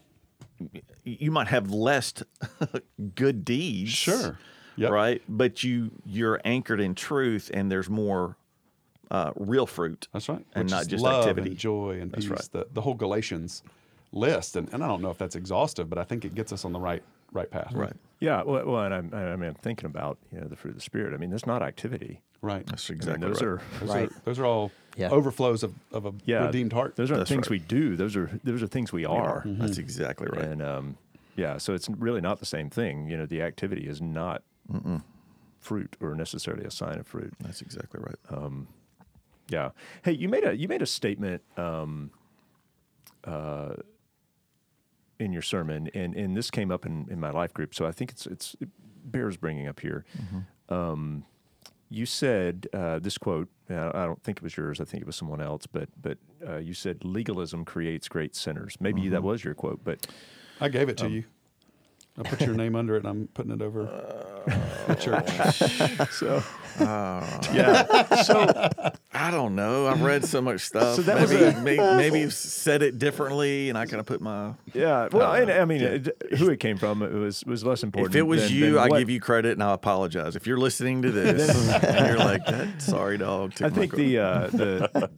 You 1.04 1.30
might 1.30 1.48
have 1.48 1.70
less 1.70 2.12
good 3.14 3.44
deeds. 3.44 3.90
Sure. 3.90 4.38
Yep. 4.76 4.90
Right, 4.92 5.22
but 5.28 5.62
you 5.62 5.90
you're 6.06 6.40
anchored 6.44 6.80
in 6.80 6.94
truth, 6.94 7.50
and 7.52 7.70
there's 7.70 7.90
more 7.90 8.36
uh, 9.10 9.32
real 9.36 9.66
fruit. 9.66 10.08
That's 10.12 10.28
right. 10.28 10.44
and 10.54 10.64
Which 10.64 10.70
not 10.70 10.86
just 10.86 11.02
love 11.02 11.24
activity. 11.24 11.50
and 11.50 11.58
joy 11.58 11.98
and 12.00 12.10
That's 12.12 12.24
peace. 12.24 12.30
right. 12.30 12.48
The, 12.52 12.66
the 12.72 12.80
whole 12.80 12.94
Galatians 12.94 13.62
list, 14.12 14.56
and, 14.56 14.72
and 14.72 14.82
I 14.82 14.88
don't 14.88 15.02
know 15.02 15.10
if 15.10 15.18
that's 15.18 15.36
exhaustive, 15.36 15.88
but 15.88 15.98
I 15.98 16.04
think 16.04 16.24
it 16.24 16.34
gets 16.34 16.52
us 16.52 16.64
on 16.64 16.72
the 16.72 16.80
right 16.80 17.02
right 17.32 17.50
path. 17.50 17.72
Right. 17.72 17.92
Yeah, 18.18 18.42
well, 18.42 18.64
well 18.66 18.84
and 18.84 18.92
I'm, 18.94 19.10
I 19.14 19.36
mean, 19.36 19.48
I'm 19.50 19.54
thinking 19.54 19.86
about 19.86 20.18
you 20.32 20.40
know 20.40 20.46
the 20.48 20.56
fruit 20.56 20.70
of 20.70 20.76
the 20.76 20.82
spirit. 20.82 21.14
I 21.14 21.16
mean, 21.16 21.30
there's 21.30 21.46
not 21.46 21.62
activity. 21.62 22.20
Right. 22.42 22.66
That's 22.66 22.88
I 22.88 22.92
mean, 22.92 22.96
exactly 22.98 23.28
those 23.28 23.42
right. 23.42 23.48
are 23.48 23.62
Those, 23.80 23.88
Right. 23.88 24.08
are, 24.10 24.14
those 24.24 24.38
are 24.38 24.46
all 24.46 24.72
Yeah. 24.96 25.10
overflows 25.10 25.62
of, 25.62 25.74
of 25.92 26.06
a 26.06 26.12
yeah 26.24 26.46
redeemed 26.46 26.72
heart. 26.72 26.96
Those 26.96 27.10
aren't 27.10 27.20
That's 27.20 27.30
things 27.30 27.46
right. 27.50 27.60
we 27.60 27.66
do. 27.66 27.96
Those 27.96 28.16
are 28.16 28.30
those 28.44 28.62
are 28.62 28.66
things 28.66 28.92
we 28.92 29.04
are. 29.04 29.42
That's 29.46 29.78
exactly 29.78 30.26
right. 30.32 30.44
And 30.44 30.62
um, 30.62 30.96
yeah, 31.36 31.58
so 31.58 31.74
it's 31.74 31.88
really 31.88 32.20
not 32.20 32.40
the 32.40 32.46
same 32.46 32.68
thing. 32.70 33.08
You 33.08 33.16
know, 33.18 33.26
the 33.26 33.42
activity 33.42 33.86
is 33.86 34.00
not 34.00 34.42
fruit 35.60 35.96
or 36.00 36.14
necessarily 36.14 36.64
a 36.64 36.70
sign 36.70 36.98
of 36.98 37.06
fruit. 37.06 37.32
That's 37.40 37.60
exactly 37.62 38.00
right. 38.02 38.16
Uh, 38.30 38.50
Yeah. 39.48 39.70
Hey, 40.02 40.12
you 40.12 40.28
made 40.28 40.44
a 40.44 40.56
you 40.56 40.66
made 40.68 40.82
a 40.82 40.86
statement 40.86 41.42
um, 41.56 42.10
uh, 43.24 43.74
in 45.20 45.32
your 45.32 45.42
sermon, 45.42 45.88
and 45.94 46.14
and 46.16 46.36
this 46.36 46.50
came 46.50 46.70
up 46.70 46.84
in, 46.86 47.06
in 47.10 47.20
my 47.20 47.30
life 47.30 47.52
group, 47.54 47.74
so 47.74 47.86
I 47.86 47.92
think 47.92 48.10
it's 48.10 48.26
it's 48.26 48.56
it 48.60 48.68
bears 49.04 49.36
bringing 49.36 49.68
up 49.68 49.80
here. 49.80 50.04
Um, 50.68 51.24
you 51.88 52.06
said 52.06 52.66
uh, 52.72 52.98
this 53.00 53.18
quote. 53.18 53.48
Uh, 53.68 53.90
I 53.94 54.04
don't 54.06 54.22
think 54.22 54.38
it 54.38 54.42
was 54.42 54.56
yours. 54.56 54.80
I 54.80 54.84
think 54.84 55.02
it 55.02 55.06
was 55.06 55.16
someone 55.16 55.40
else. 55.40 55.66
But 55.66 55.88
but 56.00 56.18
uh, 56.46 56.56
you 56.58 56.74
said 56.74 57.04
legalism 57.04 57.64
creates 57.64 58.08
great 58.08 58.34
sinners. 58.36 58.76
Maybe 58.80 59.08
that 59.08 59.22
was 59.22 59.44
your 59.44 59.54
quote, 59.54 59.80
but 59.84 60.06
I 60.60 60.68
gave 60.68 60.88
it 60.88 60.96
to 60.98 61.06
Um, 61.06 61.12
you. 61.12 61.24
I 62.18 62.22
put 62.28 62.40
your 62.42 62.54
name 62.54 62.74
under 62.76 62.96
it, 62.96 63.04
and 63.04 63.08
I'm 63.08 63.28
putting 63.34 63.52
it 63.52 63.62
over 63.62 63.82
Uh, 63.88 64.86
the 64.88 64.94
church. 64.94 66.10
so 66.12 66.42
Oh. 66.80 67.40
yeah. 67.54 68.22
So 68.22 68.92
I 69.26 69.30
don't 69.30 69.54
know. 69.54 69.86
I've 69.86 70.02
read 70.02 70.24
so 70.24 70.40
much 70.40 70.60
stuff. 70.62 70.96
So 70.96 71.02
that 71.02 71.20
was 71.20 71.30
maybe, 71.32 71.44
a- 71.44 71.60
may- 71.60 71.96
maybe 71.96 72.20
you've 72.20 72.32
said 72.32 72.82
it 72.82 72.98
differently, 72.98 73.68
and 73.68 73.76
I 73.76 73.86
kind 73.86 74.00
of 74.00 74.06
put 74.06 74.20
my. 74.20 74.54
yeah. 74.72 75.08
Well, 75.12 75.30
Uh, 75.32 75.40
and, 75.40 75.50
I 75.50 75.64
mean, 75.64 75.80
yeah. 75.82 75.88
it, 75.88 76.22
who 76.38 76.48
it 76.50 76.58
came 76.60 76.76
from 76.78 77.02
it 77.02 77.12
was 77.12 77.44
was 77.44 77.64
less 77.64 77.82
important. 77.82 78.14
If 78.14 78.18
it 78.18 78.22
was 78.22 78.44
than- 78.48 78.52
you, 78.56 78.72
than 78.72 78.92
I 78.92 78.98
give 78.98 79.10
you 79.10 79.20
credit, 79.20 79.52
and 79.52 79.62
I 79.62 79.72
apologize. 79.74 80.36
If 80.36 80.46
you're 80.46 80.58
listening 80.58 81.02
to 81.02 81.10
this, 81.20 81.48
and 81.84 82.06
you're 82.08 82.18
like, 82.18 82.44
that 82.46 82.80
sorry 82.82 83.18
dog. 83.18 83.52
I 83.62 83.68
think 83.70 83.94
the 83.94 84.18
uh, 84.18 84.46
the 84.48 85.10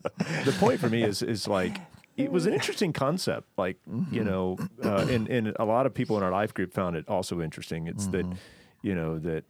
the 0.44 0.52
point 0.58 0.80
for 0.80 0.88
me 0.90 1.02
is 1.04 1.22
is 1.22 1.46
like 1.48 1.78
it 2.16 2.30
was 2.30 2.46
an 2.46 2.52
interesting 2.52 2.92
concept. 2.92 3.46
Like 3.56 3.78
Mm-hmm. 3.88 4.14
you 4.14 4.24
know, 4.24 4.56
uh, 4.84 5.06
and 5.08 5.28
and 5.28 5.54
a 5.58 5.64
lot 5.64 5.86
of 5.86 5.94
people 5.94 6.16
in 6.18 6.22
our 6.22 6.32
life 6.32 6.52
group 6.54 6.72
found 6.74 6.96
it 6.96 7.04
also 7.08 7.40
interesting. 7.40 7.86
It's 7.86 8.06
that 8.08 8.26
Mm-hmm. 8.26 8.86
you 8.88 8.94
know 8.94 9.18
that 9.20 9.44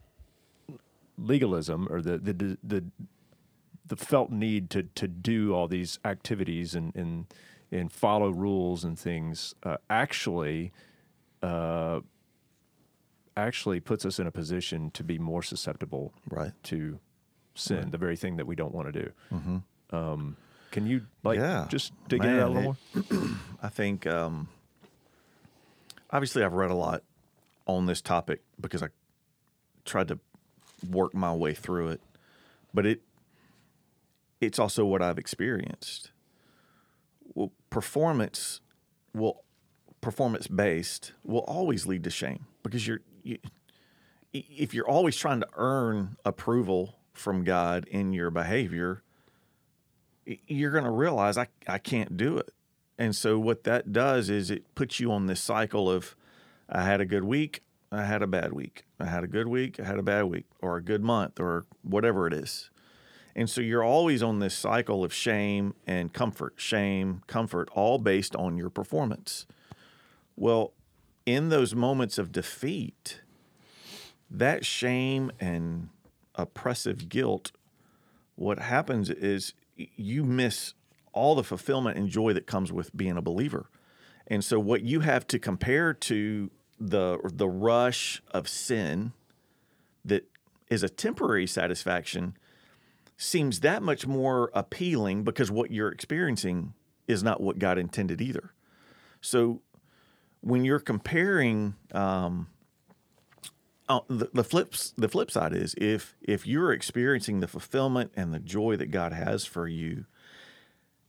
legalism 1.19 1.89
or 1.91 2.01
the 2.01 2.19
the 2.19 2.33
the 2.63 2.85
the 3.87 3.97
felt 3.97 4.31
need 4.31 4.71
to 4.71 4.85
to 4.85 5.09
do 5.09 5.55
all 5.55 5.69
these 5.69 5.99
activities 6.05 6.75
and 6.75 6.95
and 6.97 7.27
and 7.71 7.91
follow 7.93 8.31
rules 8.31 8.85
and 8.85 8.99
things 8.99 9.55
uh, 9.63 9.77
actually 9.91 10.73
uh, 11.43 12.01
actually 13.37 13.81
puts 13.81 14.05
us 14.05 14.19
in 14.19 14.27
a 14.27 14.31
position 14.31 14.91
to 14.93 15.03
be 15.03 15.19
more 15.19 15.43
susceptible 15.43 16.13
Right. 16.31 16.53
to 16.65 16.99
sin, 17.55 17.91
the 17.91 17.99
very 17.99 18.17
thing 18.17 18.37
that 18.37 18.47
we 18.47 18.55
don't 18.55 18.75
want 18.75 18.93
to 18.93 19.03
do. 19.03 19.13
Um, 19.97 20.37
can 20.71 20.87
you 20.87 21.03
like 21.23 21.39
Yeah. 21.39 21.67
just 21.69 21.93
dig 22.09 22.23
into 22.25 22.37
that 22.37 22.47
a 22.47 22.49
little 22.49 22.63
more? 22.63 23.37
I 23.63 23.69
think 23.69 24.07
um, 24.07 24.49
obviously 26.11 26.43
I've 26.45 26.55
read 26.55 26.71
a 26.71 26.75
lot 26.75 27.03
on 27.67 27.87
this 27.87 28.01
topic 28.01 28.43
because 28.61 28.83
I 28.83 28.89
tried 29.85 30.09
to 30.09 30.19
work 30.91 31.15
my 31.15 31.33
way 31.35 31.55
through 31.55 31.89
it, 31.89 32.01
but 32.75 32.87
it 32.87 33.01
it's 34.43 34.59
also 34.59 34.85
what 34.85 35.01
I've 35.03 35.19
experienced. 35.19 36.11
Well, 37.35 37.53
performance 37.71 38.61
will 39.15 39.45
performance 40.01 40.49
based 40.49 41.13
will 41.23 41.41
always 41.41 41.87
lead 41.87 42.03
to 42.05 42.11
shame 42.11 42.47
because 42.63 42.87
you're 42.87 43.01
you, 43.23 43.39
if 44.33 44.75
you're 44.75 44.89
always 44.89 45.17
trying 45.17 45.41
to 45.41 45.49
earn 45.57 46.17
approval 46.25 46.97
from 47.13 47.45
God 47.45 47.87
in 47.89 48.13
your 48.13 48.31
behavior, 48.31 49.03
you're 50.25 50.71
going 50.71 50.85
to 50.85 50.91
realize 50.91 51.37
I, 51.37 51.49
I 51.69 51.79
can't 51.79 52.17
do 52.17 52.39
it. 52.39 52.51
And 52.99 53.15
so 53.15 53.39
what 53.39 53.65
that 53.65 53.93
does 53.93 54.31
is 54.31 54.51
it 54.51 54.75
puts 54.75 55.01
you 55.01 55.13
on 55.13 55.27
this 55.27 55.43
cycle 55.43 55.91
of 55.91 56.17
I 56.69 56.85
had 56.85 57.01
a 57.01 57.05
good 57.05 57.25
week, 57.25 57.63
I 57.91 58.05
had 58.05 58.23
a 58.23 58.27
bad 58.27 58.53
week. 58.53 58.85
I 58.99 59.07
had 59.07 59.25
a 59.25 59.27
good 59.27 59.49
week, 59.49 59.79
I 59.79 59.85
had 59.85 59.99
a 59.99 60.03
bad 60.03 60.25
week, 60.25 60.47
or 60.61 60.77
a 60.77 60.83
good 60.83 61.03
month, 61.03 61.39
or 61.39 61.67
whatever 61.83 62.27
it 62.27 62.33
is. 62.33 62.71
And 63.35 63.49
so 63.49 63.61
you're 63.61 63.83
always 63.83 64.23
on 64.23 64.41
this 64.41 64.55
cycle 64.55 65.05
of 65.05 65.13
shame 65.13 65.75
and 65.87 66.13
comfort, 66.13 66.55
shame, 66.57 67.23
comfort, 67.27 67.71
all 67.73 67.99
based 67.99 68.37
on 68.37 68.59
your 68.59 68.71
performance. 68.71 69.47
Well, 70.37 70.73
in 71.25 71.49
those 71.49 71.75
moments 71.75 72.19
of 72.19 72.33
defeat, 72.33 73.21
that 74.31 74.65
shame 74.65 75.31
and 75.41 75.89
oppressive 76.35 77.09
guilt, 77.09 77.53
what 78.35 78.59
happens 78.59 79.09
is 79.09 79.55
you 79.77 80.25
miss 80.25 80.75
all 81.13 81.35
the 81.35 81.45
fulfillment 81.45 81.99
and 81.99 82.09
joy 82.09 82.33
that 82.33 82.47
comes 82.47 82.73
with 82.73 82.95
being 82.97 83.17
a 83.17 83.23
believer. 83.23 83.69
And 84.27 84.45
so 84.45 84.59
what 84.59 84.83
you 84.83 85.01
have 85.01 85.27
to 85.29 85.39
compare 85.39 85.93
to 85.95 86.51
the 86.81 87.19
the 87.23 87.49
rush 87.49 88.23
of 88.33 88.49
sin 88.49 89.13
that 90.05 90.29
is 90.69 90.83
a 90.83 90.89
temporary 90.89 91.47
satisfaction 91.47 92.37
seems 93.17 93.61
that 93.61 93.83
much 93.83 94.07
more 94.07 94.51
appealing 94.55 95.25
because 95.25 95.51
what 95.51 95.71
you're 95.71 95.91
experiencing 95.91 96.75
is 97.07 97.23
not 97.23 97.41
what 97.41 97.59
God 97.59 97.79
intended 97.79 98.21
either. 98.21 98.53
So 99.21 99.63
when 100.41 100.65
you're 100.65 100.81
comparing 100.81 101.75
um, 101.93 102.49
uh, 103.89 104.01
the, 104.09 104.29
the 104.33 104.45
flips 104.45 104.93
the 104.97 105.09
flip 105.09 105.31
side 105.31 105.53
is 105.53 105.75
if 105.79 106.17
if 106.23 106.47
you're 106.47 106.73
experiencing 106.73 107.41
the 107.41 107.49
fulfillment 107.49 108.13
and 108.17 108.33
the 108.33 108.39
joy 108.39 108.77
that 108.77 108.91
God 108.91 109.13
has 109.13 109.45
for 109.45 109.67
you 109.67 110.07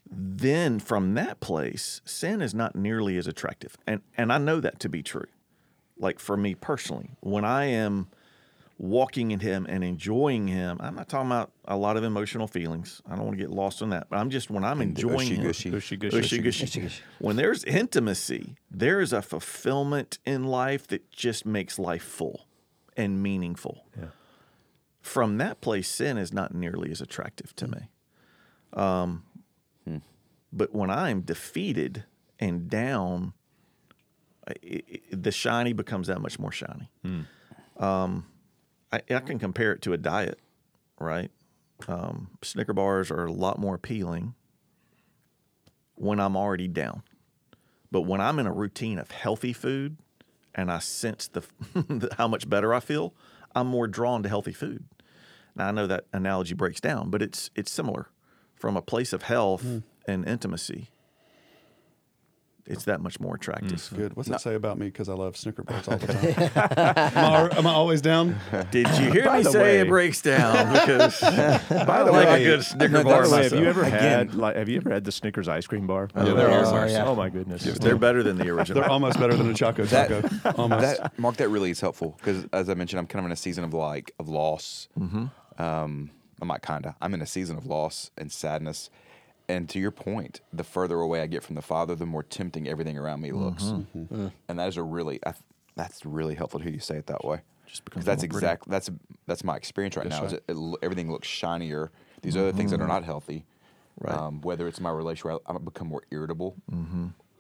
then 0.10 0.80
from 0.80 1.14
that 1.14 1.40
place 1.40 2.02
sin 2.06 2.42
is 2.42 2.54
not 2.54 2.76
nearly 2.76 3.18
as 3.18 3.28
attractive 3.28 3.78
and 3.88 4.02
and 4.18 4.34
I 4.34 4.38
know 4.38 4.60
that 4.60 4.80
to 4.82 4.90
be 4.90 5.04
true 5.04 5.28
like 5.98 6.20
for 6.20 6.36
me 6.36 6.56
personally 6.56 7.12
when 7.22 7.46
I 7.46 7.66
am 7.66 8.10
walking 8.80 9.32
in 9.32 9.40
him 9.40 9.66
and 9.70 9.84
enjoying 9.84 10.48
him 10.48 10.78
I'm 10.82 10.96
not 10.96 11.08
talking 11.08 11.28
about 11.28 11.52
a 11.66 11.78
lot 11.78 11.96
of 11.96 12.04
emotional 12.04 12.48
feelings 12.48 13.02
I 13.08 13.16
don't 13.16 13.26
want 13.26 13.38
to 13.38 13.42
get 13.44 13.52
lost 13.52 13.82
on 13.82 13.90
that 13.92 14.08
but 14.10 14.18
I'm 14.18 14.30
just 14.30 14.50
when 14.50 14.64
I'm 14.64 14.82
enjoying 14.82 15.28
him 15.36 15.48
ushy-gushy. 15.50 15.70
Gushy, 15.70 15.96
gushy. 15.98 16.40
Gushy, 16.40 16.82
gushy. 16.82 17.02
When 17.20 17.36
there's 17.36 17.64
intimacy, 17.64 18.56
there 18.72 19.00
is 19.00 19.14
a 19.14 19.22
fulfillment 19.22 20.18
in 20.26 20.46
life 20.46 20.88
that 20.88 21.10
just 21.12 21.46
makes 21.46 21.78
life 21.80 22.04
full 22.04 22.48
and 22.98 23.22
meaningful. 23.22 23.86
Yeah. 23.98 24.08
From 25.02 25.38
that 25.38 25.62
place, 25.62 25.88
sin 25.88 26.18
is 26.18 26.34
not 26.34 26.54
nearly 26.56 26.90
as 26.92 27.00
attractive 27.02 27.56
to 27.58 27.68
me. 27.68 27.90
Um, 28.74 29.24
But 30.56 30.72
when 30.74 30.92
I'm 30.92 31.22
defeated 31.22 32.04
and 32.40 32.70
down, 32.70 33.34
I- 34.48 34.54
i- 34.64 34.84
i- 34.94 35.02
the 35.12 35.32
shiny 35.32 35.74
becomes 35.74 36.08
that 36.08 36.22
much 36.22 36.38
more 36.38 36.52
shiny. 36.52 36.92
Um, 37.78 38.26
I, 38.94 39.02
I 39.10 39.20
can 39.20 39.40
compare 39.40 39.72
it 39.72 39.82
to 39.84 39.94
a 39.94 39.98
diet, 39.98 40.40
right? 41.00 41.32
Um, 41.88 42.38
Snicker 42.44 42.74
bars 42.74 43.10
are 43.10 43.26
a 43.26 43.32
lot 43.32 43.60
more 43.60 43.76
appealing 43.76 44.36
when 45.96 46.20
I'm 46.20 46.38
already 46.38 46.68
down. 46.68 47.02
But 47.92 48.02
when 48.02 48.22
I'm 48.22 48.40
in 48.40 48.46
a 48.46 48.52
routine 48.52 49.00
of 49.00 49.12
healthy 49.12 49.52
food 49.52 49.98
and 50.54 50.72
I 50.72 50.80
sense 50.80 51.28
the 51.28 51.44
how 52.18 52.28
much 52.28 52.48
better 52.48 52.74
I 52.74 52.80
feel, 52.80 53.14
I'm 53.56 53.68
more 53.68 53.88
drawn 53.88 54.22
to 54.24 54.30
healthy 54.30 54.54
food. 54.54 54.86
Now 55.56 55.68
I 55.68 55.72
know 55.72 55.88
that 55.88 56.06
analogy 56.14 56.54
breaks 56.54 56.80
down, 56.80 57.10
but 57.10 57.22
it's 57.22 57.50
it's 57.56 57.72
similar. 57.72 58.10
From 58.56 58.78
a 58.78 58.82
place 58.82 59.12
of 59.12 59.24
health 59.24 59.66
and 60.08 60.26
intimacy, 60.28 60.90
it's 62.66 62.86
that 62.86 63.02
much 63.02 63.20
more 63.20 63.36
attractive. 63.36 63.90
Good. 63.96 64.16
What's 64.16 64.30
that 64.30 64.40
say 64.42 64.56
about 64.56 64.78
me? 64.78 64.86
Because 64.86 65.10
I 65.10 65.14
love 65.14 65.36
Snicker 65.36 65.64
bars 65.64 65.88
all 65.88 65.98
the 65.98 66.08
time. 66.54 67.12
am, 67.18 67.52
I, 67.52 67.58
am 67.58 67.68
I 67.68 67.72
always 67.74 68.02
down? 68.02 68.38
Did 68.72 68.88
you 68.98 69.12
hear 69.12 69.26
By 69.26 69.40
me 69.40 69.44
say 69.44 69.62
way- 69.62 69.80
it 69.82 69.88
breaks 69.90 70.22
down? 70.22 70.72
Because 70.72 71.20
By 71.70 72.04
the 72.04 72.12
like 72.12 72.28
way, 72.28 72.44
a 72.46 72.48
good 72.48 72.64
Snicker 72.64 73.04
by 73.04 73.04
bar 73.04 73.30
way, 73.30 73.44
have 73.44 73.52
you 73.54 73.66
ever 73.66 73.84
Again. 73.84 74.02
had 74.30 74.36
like 74.36 74.56
have 74.56 74.70
you 74.70 74.78
ever 74.78 74.92
had 74.92 75.04
the 75.04 75.12
Snickers 75.12 75.48
ice 75.50 75.68
cream 75.68 75.88
bar? 75.88 76.10
Yeah, 76.16 76.24
they're 76.24 76.50
Oh, 76.50 76.62
awesome. 76.64 76.90
yeah. 76.90 77.06
Oh 77.06 77.16
my 77.16 77.30
goodness. 77.30 77.64
they're 77.64 77.98
better 77.98 78.24
than 78.24 78.38
the 78.38 78.48
original. 78.50 78.82
They're 78.82 78.90
almost 78.90 79.20
better 79.20 79.36
than 79.36 79.50
a 79.50 79.54
Choco 79.54 79.84
That- 79.86 80.56
almost. 80.58 80.82
that 81.00 81.20
Mark, 81.20 81.36
that 81.38 81.50
really 81.50 81.72
is 81.72 81.82
helpful 81.82 82.16
because, 82.18 82.46
as 82.54 82.70
I 82.70 82.76
mentioned, 82.76 83.00
I'm 83.00 83.08
kind 83.08 83.20
of 83.20 83.26
in 83.26 83.32
a 83.34 83.36
season 83.36 83.64
of 83.66 83.74
like 83.74 84.12
of 84.20 84.30
loss. 84.30 84.88
Um, 84.98 85.30
I'm 86.42 86.48
not 86.48 86.62
kinda. 86.62 86.96
I'm 87.02 87.14
in 87.14 87.22
a 87.22 87.28
season 87.28 87.58
of 87.58 87.66
loss 87.66 88.10
and 88.18 88.32
sadness. 88.32 88.90
And 89.50 89.68
to 89.70 89.80
your 89.80 89.92
point, 89.92 90.40
the 90.54 90.64
further 90.64 90.96
away 91.00 91.22
I 91.22 91.28
get 91.28 91.44
from 91.44 91.56
the 91.56 91.62
Father, 91.62 91.96
the 91.96 92.06
more 92.06 92.24
tempting 92.24 92.68
everything 92.68 92.98
around 92.98 93.22
me 93.22 93.32
looks. 93.32 93.64
Mm-hmm. 93.64 94.00
Mm-hmm. 94.00 94.16
Mm-hmm. 94.16 94.28
And 94.48 94.60
that 94.60 94.70
is 94.70 94.78
a 94.78 94.84
really, 94.84 95.20
I, 95.26 95.32
th- 95.32 95.44
that's 95.76 96.06
really 96.06 96.36
helpful 96.36 96.60
to 96.60 96.64
hear 96.64 96.74
you 96.74 96.80
say 96.80 96.96
it 96.98 97.08
that 97.08 97.26
way. 97.26 97.42
Just 97.68 97.86
because 97.86 98.06
that's 98.06 98.24
exactly 98.24 98.70
That's 98.70 98.90
that's 99.26 99.44
my 99.44 99.56
experience 99.56 99.96
right 99.98 100.08
That's 100.08 100.22
now. 100.22 100.28
Is 100.28 100.34
right. 100.34 100.42
it, 100.48 100.54
it, 100.56 100.76
everything 100.84 101.12
looks 101.12 101.28
shinier. 101.28 101.92
These 102.22 102.38
other 102.38 102.52
things 102.52 102.72
that 102.72 102.82
are 102.82 102.88
not 102.88 103.04
healthy. 103.04 103.46
Right. 104.00 104.16
Um, 104.16 104.42
whether 104.42 104.68
it's 104.68 104.80
my 104.80 104.92
relationship, 104.92 105.42
I- 105.46 105.54
I'm 105.54 105.64
become 105.64 105.88
more 105.88 106.04
irritable, 106.12 106.56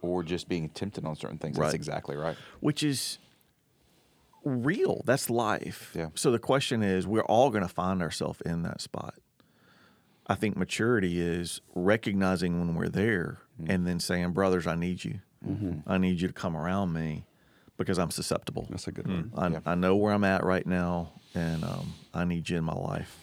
or 0.01 0.23
just 0.23 0.49
being 0.49 0.69
tempted 0.69 1.05
on 1.05 1.15
certain 1.15 1.37
things. 1.37 1.57
That's 1.57 1.73
exactly 1.73 2.15
right. 2.15 2.35
which 2.59 2.83
is 2.83 3.19
real. 4.43 5.03
That's 5.05 5.29
life. 5.29 5.91
Yeah. 5.95 6.07
So 6.15 6.31
the 6.31 6.39
question 6.39 6.83
is, 6.83 7.07
we're 7.07 7.21
all 7.23 7.49
going 7.49 7.63
to 7.63 7.69
find 7.73 8.01
ourselves 8.01 8.41
in 8.45 8.63
that 8.63 8.81
spot. 8.81 9.15
I 10.27 10.35
think 10.35 10.55
maturity 10.55 11.19
is 11.21 11.61
recognizing 11.75 12.59
when 12.59 12.75
we're 12.75 12.87
there 12.89 13.39
and 13.67 13.85
then 13.85 13.99
saying, 13.99 14.31
brothers, 14.31 14.65
I 14.67 14.75
need 14.75 15.03
you. 15.03 15.19
I 15.85 15.97
need 15.97 16.21
you 16.21 16.29
to 16.29 16.33
come 16.33 16.55
around 16.55 16.93
me 16.93 17.25
because 17.77 17.99
I'm 17.99 18.11
susceptible. 18.11 18.65
That's 18.69 18.87
a 18.87 18.93
good 18.93 19.07
one. 19.07 19.31
I, 19.35 19.47
Yeah. 19.49 19.59
I 19.65 19.75
know 19.75 19.97
where 19.97 20.13
I'm 20.13 20.23
at 20.23 20.45
right 20.45 20.65
now, 20.65 21.11
and 21.35 21.65
um, 21.65 21.93
I 22.13 22.23
need 22.23 22.49
you 22.49 22.57
in 22.57 22.63
my 22.63 22.73
life 22.75 23.17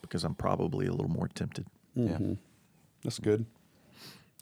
because 0.00 0.24
I'm 0.24 0.34
probably 0.34 0.86
a 0.86 0.92
little 0.92 1.10
more 1.10 1.28
tempted. 1.28 1.66
Yeah. 1.94 2.16
That's 3.04 3.18
good. 3.18 3.44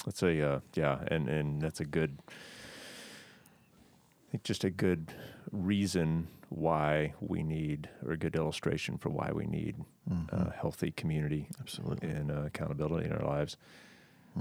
That's 0.04 0.22
a 0.22 0.48
uh, 0.54 0.60
yeah, 0.74 1.00
and 1.08 1.28
and 1.28 1.60
that's 1.60 1.80
a 1.80 1.84
good. 1.84 2.18
I 2.28 4.30
think 4.30 4.44
just 4.44 4.62
a 4.62 4.70
good 4.70 5.12
reason 5.50 6.28
why 6.48 7.14
we 7.20 7.42
need, 7.42 7.88
or 8.04 8.12
a 8.12 8.16
good 8.16 8.34
illustration 8.34 8.98
for 8.98 9.11
why 9.11 9.30
we 9.32 9.46
need 9.46 9.76
a 10.30 10.50
healthy 10.50 10.90
community, 10.90 11.48
Absolutely. 11.61 12.08
and 12.08 12.30
uh, 12.30 12.46
accountability 12.46 13.06
in 13.06 13.12
our 13.12 13.26
lives. 13.26 13.56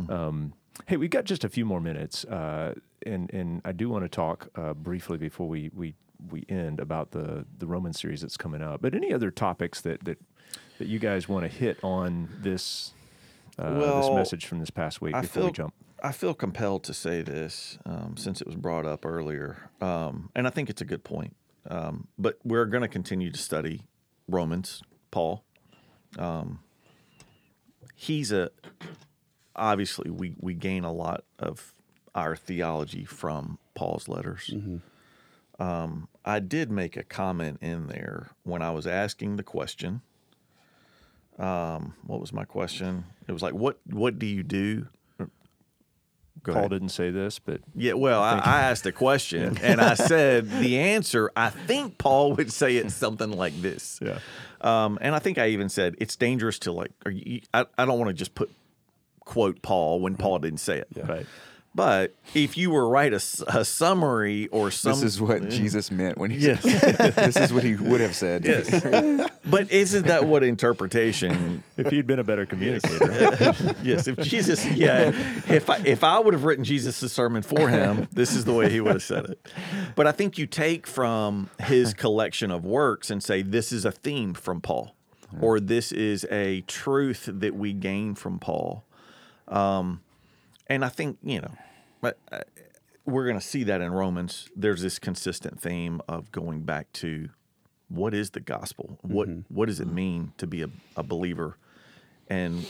Um, 0.10 0.54
hey, 0.86 0.98
we've 0.98 1.10
got 1.10 1.26
just 1.26 1.44
a 1.44 1.50
few 1.50 1.66
more 1.66 1.82
minutes, 1.82 2.24
uh, 2.26 2.76
and 3.06 3.34
and 3.34 3.62
I 3.66 3.72
do 3.72 3.90
want 3.90 4.06
to 4.06 4.10
talk 4.10 4.50
uh, 4.56 4.74
briefly 4.74 5.18
before 5.18 5.48
we 5.48 5.72
we 5.76 5.96
we 6.30 6.46
end 6.50 6.80
about 6.80 7.12
the 7.12 7.46
the 7.58 7.68
Roman 7.68 7.94
series 7.94 8.22
that's 8.22 8.38
coming 8.38 8.62
up. 8.62 8.82
But 8.82 8.94
any 8.94 9.14
other 9.14 9.32
topics 9.32 9.82
that 9.82 10.04
that 10.06 10.20
that 10.78 10.88
you 10.88 11.00
guys 11.00 11.28
want 11.28 11.44
to 11.44 11.50
hit 11.50 11.84
on 11.84 12.30
this 12.42 12.94
uh, 13.58 14.02
this 14.02 14.10
message 14.12 14.46
from 14.46 14.60
this 14.60 14.70
past 14.70 15.02
week 15.02 15.16
I 15.16 15.22
before 15.22 15.42
feel 15.42 15.46
we 15.48 15.54
jump? 15.54 15.74
I 16.04 16.12
feel 16.12 16.36
compelled 16.36 16.84
to 16.86 16.94
say 16.94 17.24
this 17.24 17.80
um, 17.86 18.16
since 18.18 18.40
it 18.40 18.46
was 18.46 18.56
brought 18.56 18.86
up 18.86 19.04
earlier, 19.06 19.70
um, 19.82 20.30
and 20.36 20.46
I 20.46 20.52
think 20.52 20.70
it's 20.70 20.82
a 20.82 20.86
good 20.86 21.04
point. 21.04 21.36
Um, 21.70 22.08
but 22.18 22.38
we're 22.44 22.66
going 22.66 22.82
to 22.82 22.88
continue 22.88 23.32
to 23.32 23.38
study 23.38 23.82
Romans, 24.28 24.82
Paul. 25.12 25.44
Um, 26.18 26.60
he's 27.96 28.32
a 28.32 28.50
obviously 29.56 30.10
we 30.10 30.36
we 30.40 30.54
gain 30.54 30.84
a 30.84 30.94
lot 30.94 31.24
of 31.40 31.74
our 32.16 32.36
theology 32.36 33.04
from 33.06 33.60
Paul's 33.76 34.08
letters. 34.08 34.50
Um, 35.60 36.08
I 36.24 36.40
did 36.40 36.72
make 36.72 36.96
a 36.96 37.04
comment 37.04 37.58
in 37.62 37.88
there 37.88 38.30
when 38.44 38.62
I 38.62 38.72
was 38.72 38.86
asking 38.88 39.38
the 39.38 39.44
question. 39.44 40.02
Um, 41.40 41.94
what 42.06 42.20
was 42.20 42.32
my 42.34 42.46
question? 42.46 43.06
It 43.28 43.32
was 43.32 43.42
like, 43.42 43.54
what 43.54 43.80
what 43.86 44.18
do 44.20 44.26
you 44.26 44.44
do? 44.44 44.88
Go 46.48 46.54
Paul 46.54 46.62
ahead. 46.62 46.72
didn't 46.72 46.90
say 46.90 47.12
this, 47.12 47.40
but 47.40 47.60
Yeah, 47.76 47.94
well, 47.94 48.24
I, 48.24 48.38
I 48.40 48.62
asked 48.62 48.86
a 48.86 48.92
question 48.94 49.58
and 49.62 49.82
I 49.82 49.96
said 49.96 50.50
the 50.50 50.80
answer. 50.80 51.30
I 51.36 51.50
think 51.50 51.98
Paul 51.98 52.34
would 52.34 52.52
say 52.54 52.78
it 52.78 52.90
something 52.92 53.32
like 53.32 53.62
this. 53.62 54.00
Yeah. 54.02 54.20
Um, 54.62 54.98
and 55.02 55.14
I 55.14 55.20
think 55.20 55.38
I 55.38 55.50
even 55.50 55.68
said 55.68 55.96
it's 56.00 56.16
dangerous 56.16 56.58
to 56.60 56.72
like. 56.72 56.92
Are 57.06 57.12
you, 57.12 57.42
I, 57.54 57.66
I 57.78 57.86
don't 57.86 58.00
want 58.00 58.08
to 58.10 58.14
just 58.14 58.34
put 58.34 58.50
quote 59.20 59.62
Paul 59.62 60.00
when 60.00 60.16
Paul 60.16 60.40
didn't 60.40 60.60
say 60.62 60.78
it. 60.80 60.88
right. 61.06 61.26
But 61.78 62.16
if 62.34 62.58
you 62.58 62.72
were 62.72 62.82
to 62.82 62.88
write 62.88 63.14
a, 63.14 63.18
s- 63.18 63.44
a 63.48 63.64
summary 63.64 64.48
or 64.48 64.72
some, 64.72 64.94
This 64.94 65.04
is 65.04 65.22
what 65.22 65.48
Jesus 65.50 65.92
meant 65.92 66.18
when 66.18 66.32
he 66.32 66.40
Yes. 66.40 66.64
said, 66.64 67.12
this 67.16 67.38
is 67.38 67.54
what 67.54 67.64
he 67.64 67.76
would 67.76 68.02
have 68.02 68.16
said. 68.16 68.44
Yes. 68.46 69.30
but 69.46 69.72
isn't 69.72 70.08
that 70.08 70.26
what 70.26 70.44
interpretation 70.44 71.62
If 71.78 71.92
he'd 71.92 72.08
been 72.08 72.18
a 72.18 72.24
better 72.24 72.48
communicator, 72.48 73.54
yes, 73.84 74.08
if 74.08 74.18
Jesus, 74.18 74.66
yeah, 74.72 75.12
if 75.48 75.70
I 75.70 75.78
if 75.86 76.04
I 76.04 76.18
would 76.18 76.34
have 76.34 76.46
written 76.46 76.64
Jesus' 76.64 77.14
sermon 77.14 77.44
for 77.44 77.70
him, 77.70 78.08
this 78.12 78.34
is 78.36 78.46
the 78.46 78.54
way 78.54 78.70
he 78.72 78.82
would 78.82 78.94
have 78.94 79.04
said 79.04 79.26
it. 79.26 79.48
But 79.96 80.08
I 80.08 80.12
think 80.14 80.40
you 80.40 80.48
take 80.48 80.88
from 80.88 81.52
his 81.60 81.94
collection 81.94 82.50
of 82.50 82.66
works 82.66 83.12
and 83.12 83.22
say 83.22 83.44
this 83.44 83.72
is 83.72 83.86
a 83.86 83.92
theme 83.92 84.34
from 84.34 84.62
Paul. 84.62 84.96
or 85.42 85.60
this 85.60 85.92
is 85.92 86.26
a 86.32 86.62
truth 86.62 87.30
that 87.32 87.54
we 87.56 87.72
gain 87.74 88.16
from 88.16 88.40
Paul. 88.40 88.84
Um, 89.48 90.02
and 90.68 90.84
I 90.84 90.90
think 90.90 91.18
you 91.24 91.40
know, 91.42 91.52
but 92.02 92.18
uh, 92.32 92.40
we're 93.06 93.26
going 93.26 93.40
to 93.40 93.46
see 93.46 93.64
that 93.64 93.82
in 93.82 93.92
Romans. 93.92 94.50
There's 94.56 94.82
this 94.82 95.00
consistent 95.00 95.60
theme 95.60 96.02
of 96.08 96.32
going 96.32 96.62
back 96.62 96.92
to 96.94 97.30
what 97.90 98.14
is 98.14 98.32
the 98.32 98.40
gospel? 98.40 99.00
What 99.02 99.30
mm-hmm. 99.30 99.54
what 99.54 99.68
does 99.68 99.80
it 99.80 99.88
mean 99.88 100.34
to 100.38 100.48
be 100.48 100.62
a, 100.62 100.70
a 100.96 101.04
believer? 101.04 101.58
And 102.28 102.66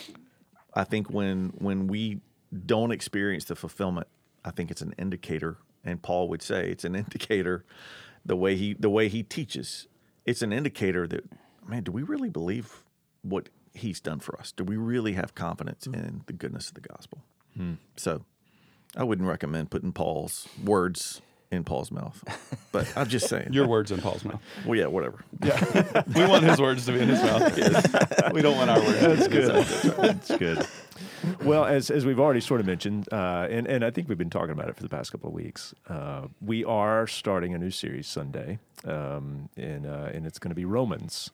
I 0.73 0.83
think 0.83 1.09
when 1.09 1.53
when 1.57 1.87
we 1.87 2.21
don't 2.65 2.91
experience 2.91 3.45
the 3.45 3.55
fulfillment, 3.55 4.07
I 4.45 4.51
think 4.51 4.71
it's 4.71 4.81
an 4.81 4.93
indicator. 4.97 5.57
And 5.83 6.01
Paul 6.01 6.29
would 6.29 6.41
say 6.41 6.69
it's 6.69 6.85
an 6.85 6.95
indicator. 7.03 7.65
The 8.25 8.35
way 8.35 8.55
he 8.55 8.73
the 8.73 8.89
way 8.89 9.07
he 9.07 9.23
teaches, 9.23 9.87
it's 10.25 10.41
an 10.41 10.53
indicator 10.53 11.07
that 11.07 11.25
man, 11.67 11.83
do 11.83 11.91
we 11.91 12.03
really 12.03 12.29
believe 12.29 12.83
what 13.21 13.49
he's 13.73 13.99
done 13.99 14.19
for 14.19 14.39
us? 14.39 14.51
Do 14.51 14.63
we 14.63 14.77
really 14.77 15.13
have 15.13 15.35
confidence 15.35 15.87
mm. 15.87 15.95
in 15.95 16.21
the 16.27 16.33
goodness 16.33 16.67
of 16.69 16.75
the 16.75 16.81
gospel? 16.81 17.23
Hmm. 17.55 17.73
So, 17.95 18.23
I 18.97 19.03
wouldn't 19.03 19.27
recommend 19.27 19.69
putting 19.69 19.91
Paul's 19.91 20.47
words 20.63 21.21
in 21.51 21.63
Paul's 21.63 21.91
mouth, 21.91 22.21
but 22.73 22.91
I'm 22.97 23.07
just 23.07 23.29
saying. 23.29 23.53
Your 23.53 23.67
words 23.67 23.91
in 23.91 24.01
Paul's 24.01 24.25
mouth. 24.25 24.41
well, 24.65 24.77
yeah, 24.77 24.87
whatever. 24.87 25.23
Yeah, 25.41 26.03
we 26.15 26.25
want 26.25 26.43
his 26.43 26.59
words 26.59 26.85
to 26.87 26.91
be 26.91 26.99
in 26.99 27.07
his 27.07 27.21
mouth. 27.21 27.55
we 28.33 28.41
don't 28.41 28.57
want 28.57 28.69
our 28.69 28.81
words. 28.81 28.99
That's 28.99 29.27
good. 29.27 29.65
That's 29.97 30.35
good. 30.35 30.67
Well, 31.43 31.65
as, 31.65 31.89
as 31.89 32.05
we've 32.05 32.19
already 32.19 32.41
sort 32.41 32.59
of 32.59 32.65
mentioned, 32.65 33.07
uh, 33.11 33.47
and, 33.49 33.67
and 33.67 33.85
I 33.85 33.91
think 33.91 34.09
we've 34.09 34.17
been 34.17 34.29
talking 34.29 34.51
about 34.51 34.67
it 34.67 34.75
for 34.75 34.83
the 34.83 34.89
past 34.89 35.11
couple 35.11 35.29
of 35.29 35.33
weeks, 35.33 35.73
uh, 35.87 36.27
we 36.41 36.65
are 36.65 37.07
starting 37.07 37.53
a 37.53 37.57
new 37.57 37.71
series 37.71 38.07
Sunday, 38.07 38.59
um, 38.83 39.49
and, 39.55 39.85
uh, 39.85 40.09
and 40.13 40.25
it's 40.25 40.39
going 40.39 40.49
to 40.49 40.55
be 40.55 40.65
Romans. 40.65 41.31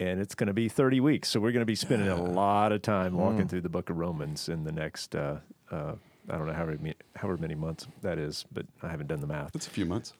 And 0.00 0.20
it's 0.20 0.34
going 0.34 0.48
to 0.48 0.54
be 0.54 0.68
30 0.68 0.98
weeks. 0.98 1.28
So 1.28 1.38
we're 1.38 1.52
going 1.52 1.60
to 1.60 1.66
be 1.66 1.76
spending 1.76 2.08
a 2.08 2.20
lot 2.20 2.72
of 2.72 2.82
time 2.82 3.14
walking 3.14 3.46
through 3.46 3.60
the 3.60 3.68
book 3.68 3.90
of 3.90 3.96
Romans 3.96 4.48
in 4.48 4.64
the 4.64 4.72
next, 4.72 5.14
uh, 5.14 5.36
uh, 5.70 5.94
I 6.28 6.38
don't 6.38 6.46
know 6.46 6.52
however 6.52 6.76
many, 6.80 6.94
however 7.16 7.36
many 7.38 7.54
months 7.54 7.86
that 8.02 8.18
is, 8.18 8.44
but 8.52 8.66
I 8.82 8.88
haven't 8.88 9.08
done 9.08 9.20
the 9.20 9.26
math. 9.26 9.54
It's 9.54 9.66
a 9.66 9.70
few 9.70 9.86
months. 9.86 10.12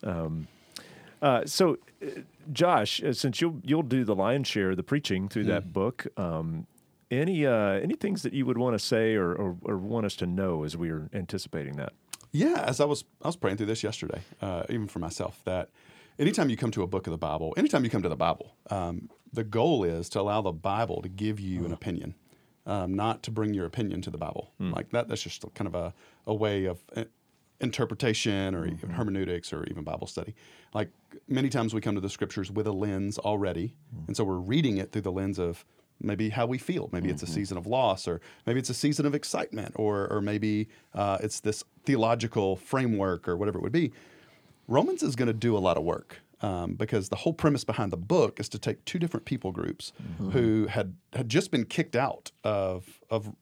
Uh, 1.21 1.45
so, 1.45 1.77
uh, 2.03 2.21
Josh, 2.51 3.01
uh, 3.03 3.13
since 3.13 3.41
you'll 3.41 3.59
you'll 3.63 3.81
do 3.81 4.03
the 4.03 4.15
lion's 4.15 4.47
share 4.47 4.71
of 4.71 4.77
the 4.77 4.83
preaching 4.83 5.27
through 5.27 5.45
that 5.45 5.73
book, 5.73 6.05
um, 6.17 6.67
any 7.09 7.45
uh, 7.45 7.79
any 7.79 7.95
things 7.95 8.21
that 8.23 8.33
you 8.33 8.45
would 8.45 8.57
want 8.57 8.75
to 8.75 8.79
say 8.79 9.15
or, 9.15 9.33
or, 9.33 9.57
or 9.63 9.77
want 9.77 10.05
us 10.05 10.15
to 10.17 10.27
know 10.27 10.63
as 10.63 10.77
we 10.77 10.89
are 10.89 11.09
anticipating 11.13 11.77
that? 11.77 11.93
Yeah, 12.31 12.63
as 12.67 12.79
I 12.79 12.85
was 12.85 13.05
I 13.21 13.27
was 13.27 13.37
praying 13.37 13.57
through 13.57 13.67
this 13.67 13.83
yesterday, 13.83 14.21
uh, 14.41 14.63
even 14.69 14.87
for 14.87 14.99
myself, 14.99 15.41
that 15.45 15.69
anytime 16.19 16.49
you 16.49 16.57
come 16.57 16.71
to 16.71 16.83
a 16.83 16.87
book 16.87 17.07
of 17.07 17.11
the 17.11 17.17
Bible, 17.17 17.53
anytime 17.57 17.83
you 17.83 17.89
come 17.89 18.03
to 18.03 18.09
the 18.09 18.15
Bible, 18.15 18.55
um, 18.69 19.09
the 19.31 19.43
goal 19.43 19.83
is 19.83 20.09
to 20.09 20.19
allow 20.19 20.41
the 20.41 20.51
Bible 20.51 21.01
to 21.01 21.09
give 21.09 21.39
you 21.39 21.65
an 21.65 21.73
opinion, 21.73 22.13
um, 22.65 22.93
not 22.93 23.23
to 23.23 23.31
bring 23.31 23.53
your 23.53 23.65
opinion 23.65 24.01
to 24.01 24.09
the 24.09 24.17
Bible. 24.17 24.51
Like 24.71 24.89
that, 24.91 25.07
that's 25.07 25.21
just 25.21 25.43
kind 25.53 25.67
of 25.67 25.75
a, 25.75 25.93
a 26.25 26.33
way 26.33 26.65
of 26.65 26.83
uh, 26.95 27.05
interpretation 27.61 28.53
or 28.55 28.65
even 28.67 28.89
hermeneutics 28.89 29.53
or 29.53 29.63
even 29.65 29.83
Bible 29.83 30.07
study. 30.07 30.35
Like 30.73 30.89
many 31.27 31.49
times 31.49 31.73
we 31.73 31.81
come 31.81 31.95
to 31.95 32.01
the 32.01 32.09
scriptures 32.09 32.51
with 32.51 32.67
a 32.67 32.71
lens 32.71 33.17
already, 33.17 33.75
and 34.07 34.17
so 34.17 34.23
we're 34.23 34.35
reading 34.37 34.77
it 34.77 34.91
through 34.91 35.03
the 35.03 35.11
lens 35.11 35.39
of 35.39 35.65
maybe 36.01 36.29
how 36.29 36.45
we 36.45 36.57
feel. 36.57 36.89
Maybe 36.91 37.09
it's 37.09 37.23
a 37.23 37.27
season 37.27 37.57
of 37.57 37.65
loss, 37.67 38.07
or 38.07 38.19
maybe 38.45 38.59
it's 38.59 38.69
a 38.69 38.73
season 38.73 39.05
of 39.05 39.15
excitement, 39.15 39.73
or 39.77 40.07
or 40.11 40.21
maybe 40.21 40.67
uh, 40.93 41.17
it's 41.21 41.39
this 41.39 41.63
theological 41.85 42.57
framework 42.57 43.27
or 43.27 43.37
whatever 43.37 43.59
it 43.59 43.61
would 43.61 43.71
be. 43.71 43.91
Romans 44.67 45.03
is 45.03 45.15
going 45.15 45.27
to 45.27 45.33
do 45.33 45.55
a 45.55 45.59
lot 45.59 45.77
of 45.77 45.83
work 45.83 46.21
um, 46.41 46.73
because 46.73 47.09
the 47.09 47.15
whole 47.17 47.33
premise 47.33 47.63
behind 47.63 47.91
the 47.91 47.97
book 47.97 48.39
is 48.39 48.49
to 48.49 48.59
take 48.59 48.83
two 48.85 48.99
different 48.99 49.25
people 49.25 49.51
groups 49.51 49.93
who 50.31 50.67
had 50.67 50.95
had 51.13 51.29
just 51.29 51.51
been 51.51 51.65
kicked 51.65 51.95
out 51.95 52.31
of 52.43 52.99
of 53.09 53.33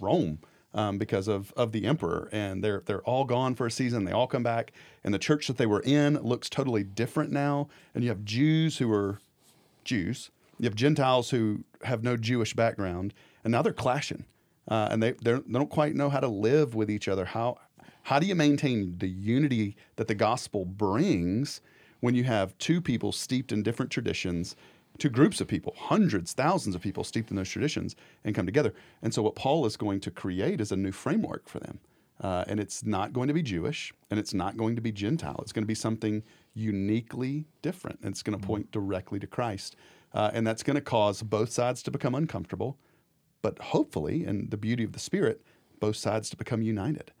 Rome 0.00 0.38
um, 0.74 0.98
because 0.98 1.26
of 1.26 1.52
of 1.56 1.72
the 1.72 1.86
emperor, 1.86 2.28
and 2.32 2.62
they're 2.62 2.82
they're 2.86 3.02
all 3.02 3.24
gone 3.24 3.54
for 3.54 3.66
a 3.66 3.70
season. 3.70 4.04
They 4.04 4.12
all 4.12 4.26
come 4.26 4.42
back, 4.42 4.72
and 5.02 5.12
the 5.12 5.18
church 5.18 5.46
that 5.48 5.56
they 5.56 5.66
were 5.66 5.80
in 5.80 6.14
looks 6.22 6.48
totally 6.48 6.84
different 6.84 7.32
now. 7.32 7.68
And 7.94 8.04
you 8.04 8.10
have 8.10 8.24
Jews 8.24 8.78
who 8.78 8.92
are 8.92 9.20
Jews, 9.84 10.30
you 10.58 10.64
have 10.64 10.74
Gentiles 10.74 11.30
who 11.30 11.64
have 11.82 12.02
no 12.02 12.16
Jewish 12.16 12.54
background, 12.54 13.14
and 13.42 13.52
now 13.52 13.62
they're 13.62 13.72
clashing, 13.72 14.24
uh, 14.68 14.88
and 14.90 15.02
they 15.02 15.12
they 15.12 15.38
don't 15.50 15.70
quite 15.70 15.94
know 15.94 16.10
how 16.10 16.20
to 16.20 16.28
live 16.28 16.74
with 16.74 16.90
each 16.90 17.08
other. 17.08 17.24
How 17.24 17.58
how 18.04 18.18
do 18.18 18.26
you 18.26 18.34
maintain 18.34 18.98
the 18.98 19.08
unity 19.08 19.76
that 19.96 20.06
the 20.06 20.14
gospel 20.14 20.64
brings 20.64 21.60
when 22.06 22.14
you 22.14 22.24
have 22.24 22.56
two 22.56 22.80
people 22.80 23.10
steeped 23.10 23.50
in 23.52 23.62
different 23.62 23.90
traditions, 23.90 24.54
two 24.96 25.10
groups 25.10 25.40
of 25.40 25.48
people, 25.48 25.74
hundreds, 25.76 26.32
thousands 26.32 26.74
of 26.76 26.80
people 26.80 27.04
steeped 27.04 27.30
in 27.30 27.36
those 27.36 27.50
traditions, 27.50 27.96
and 28.24 28.32
come 28.32 28.46
together? 28.46 28.72
And 29.02 29.12
so, 29.12 29.22
what 29.22 29.34
Paul 29.34 29.66
is 29.66 29.76
going 29.76 30.00
to 30.00 30.10
create 30.10 30.60
is 30.60 30.70
a 30.70 30.76
new 30.76 30.92
framework 30.92 31.48
for 31.48 31.58
them. 31.58 31.80
Uh, 32.20 32.44
and 32.46 32.60
it's 32.60 32.84
not 32.84 33.12
going 33.12 33.28
to 33.28 33.34
be 33.34 33.42
Jewish 33.42 33.92
and 34.10 34.18
it's 34.18 34.32
not 34.32 34.56
going 34.56 34.74
to 34.76 34.80
be 34.80 34.90
Gentile. 34.90 35.38
It's 35.42 35.52
going 35.52 35.64
to 35.64 35.68
be 35.68 35.74
something 35.74 36.22
uniquely 36.54 37.44
different. 37.60 37.98
And 38.02 38.12
it's 38.12 38.22
going 38.22 38.38
to 38.40 38.46
point 38.46 38.70
directly 38.70 39.18
to 39.18 39.26
Christ. 39.26 39.76
Uh, 40.14 40.30
and 40.32 40.46
that's 40.46 40.62
going 40.62 40.76
to 40.76 40.80
cause 40.80 41.22
both 41.22 41.50
sides 41.50 41.82
to 41.82 41.90
become 41.90 42.14
uncomfortable, 42.14 42.78
but 43.42 43.58
hopefully, 43.58 44.24
and 44.24 44.50
the 44.50 44.56
beauty 44.56 44.82
of 44.82 44.92
the 44.92 44.98
Spirit, 44.98 45.42
both 45.78 45.96
sides 45.96 46.30
to 46.30 46.36
become 46.36 46.62
united. 46.62 47.12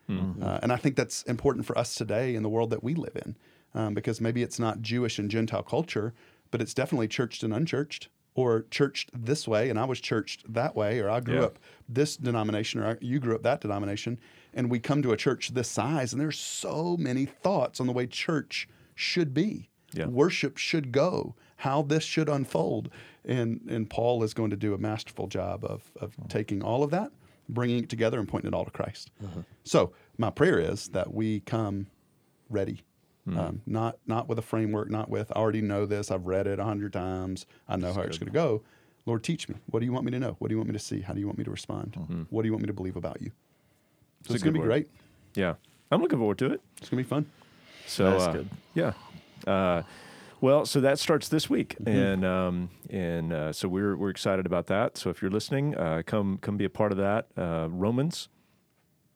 Uh, 0.42 0.60
and 0.62 0.72
I 0.72 0.76
think 0.76 0.96
that's 0.96 1.22
important 1.24 1.66
for 1.66 1.76
us 1.76 1.94
today 1.94 2.34
in 2.34 2.42
the 2.42 2.48
world 2.48 2.70
that 2.70 2.82
we 2.82 2.94
live 2.94 3.16
in, 3.16 3.36
um, 3.74 3.94
because 3.94 4.20
maybe 4.20 4.42
it's 4.42 4.58
not 4.58 4.82
Jewish 4.82 5.18
and 5.18 5.30
Gentile 5.30 5.62
culture, 5.62 6.14
but 6.50 6.60
it's 6.62 6.74
definitely 6.74 7.08
churched 7.08 7.42
and 7.42 7.52
unchurched, 7.52 8.08
or 8.34 8.66
churched 8.70 9.10
this 9.14 9.48
way, 9.48 9.70
and 9.70 9.78
I 9.78 9.84
was 9.86 10.00
churched 10.00 10.52
that 10.52 10.76
way, 10.76 11.00
or 11.00 11.08
I 11.10 11.20
grew 11.20 11.36
Yeah. 11.36 11.44
up 11.46 11.58
this 11.88 12.16
denomination, 12.16 12.80
or 12.80 12.86
I, 12.88 12.96
you 13.00 13.18
grew 13.18 13.34
up 13.34 13.42
that 13.42 13.60
denomination, 13.62 14.18
and 14.54 14.70
we 14.70 14.78
come 14.78 15.02
to 15.02 15.12
a 15.12 15.16
church 15.16 15.50
this 15.54 15.68
size, 15.68 16.12
and 16.12 16.20
there's 16.20 16.38
so 16.38 16.96
many 16.98 17.24
thoughts 17.26 17.80
on 17.80 17.86
the 17.86 17.92
way 17.92 18.06
church 18.06 18.68
should 18.94 19.32
be, 19.34 19.68
Yeah. 19.94 20.06
worship 20.06 20.58
should 20.58 20.92
go, 20.92 21.34
how 21.60 21.80
this 21.82 22.04
should 22.04 22.28
unfold, 22.28 22.90
and 23.24 23.60
and 23.68 23.88
Paul 23.88 24.22
is 24.22 24.34
going 24.34 24.50
to 24.50 24.56
do 24.56 24.74
a 24.74 24.78
masterful 24.78 25.26
job 25.26 25.64
of 25.64 25.90
of 26.00 26.14
taking 26.28 26.62
all 26.62 26.82
of 26.82 26.90
that, 26.90 27.12
bringing 27.48 27.84
it 27.84 27.88
together, 27.88 28.18
and 28.18 28.28
pointing 28.28 28.48
it 28.48 28.54
all 28.54 28.64
to 28.66 28.70
Christ. 28.70 29.10
So 29.64 29.92
my 30.18 30.28
prayer 30.30 30.58
is 30.58 30.88
that 30.88 31.12
we 31.14 31.40
come 31.40 31.86
ready. 32.50 32.82
Um, 33.28 33.60
not 33.66 33.98
not 34.06 34.28
with 34.28 34.38
a 34.38 34.42
framework, 34.42 34.88
not 34.90 35.08
with 35.10 35.32
I 35.34 35.40
already 35.40 35.60
know 35.60 35.84
this, 35.84 36.10
I've 36.12 36.26
read 36.26 36.46
it 36.46 36.60
a 36.60 36.64
hundred 36.64 36.92
times, 36.92 37.44
I 37.68 37.76
know 37.76 37.92
how 37.92 38.02
it's 38.02 38.18
going 38.18 38.28
to 38.28 38.32
go. 38.32 38.62
Lord, 39.04 39.24
teach 39.24 39.48
me. 39.48 39.56
What 39.66 39.80
do 39.80 39.86
you 39.86 39.92
want 39.92 40.04
me 40.04 40.12
to 40.12 40.18
know? 40.20 40.36
What 40.38 40.48
do 40.48 40.54
you 40.54 40.58
want 40.58 40.68
me 40.68 40.72
to 40.74 40.78
see? 40.84 41.00
How 41.00 41.12
do 41.12 41.20
you 41.20 41.26
want 41.26 41.38
me 41.38 41.44
to 41.44 41.50
respond? 41.50 42.26
What 42.30 42.42
do 42.42 42.46
you 42.48 42.52
want 42.52 42.62
me 42.62 42.66
to 42.68 42.72
believe 42.72 42.96
about 42.96 43.20
you? 43.22 43.30
So 44.26 44.32
a 44.32 44.34
it's 44.34 44.42
going 44.44 44.54
to 44.54 44.58
be 44.60 44.60
word. 44.60 44.66
great. 44.68 44.88
Yeah, 45.34 45.54
I'm 45.90 46.00
looking 46.02 46.18
forward 46.18 46.38
to 46.38 46.46
it. 46.52 46.60
It's 46.78 46.88
going 46.88 47.02
to 47.02 47.04
be 47.04 47.08
fun. 47.08 47.26
So 47.86 48.10
That's 48.10 48.24
uh, 48.24 48.32
good. 48.32 48.48
Yeah. 48.74 48.92
Uh, 49.46 49.82
well, 50.40 50.66
so 50.66 50.80
that 50.80 50.98
starts 50.98 51.28
this 51.28 51.48
week, 51.50 51.76
Mm-hmm. 51.80 51.98
and 51.98 52.24
um, 52.24 52.70
and 52.90 53.32
uh, 53.32 53.52
so 53.52 53.68
we're 53.68 53.96
we're 53.96 54.10
excited 54.10 54.46
about 54.46 54.66
that. 54.68 54.96
So 54.98 55.10
if 55.10 55.20
you're 55.22 55.30
listening, 55.30 55.74
uh, 55.76 56.02
come 56.06 56.38
come 56.38 56.56
be 56.56 56.64
a 56.64 56.70
part 56.70 56.92
of 56.92 56.98
that 56.98 57.26
uh, 57.36 57.68
Romans, 57.70 58.28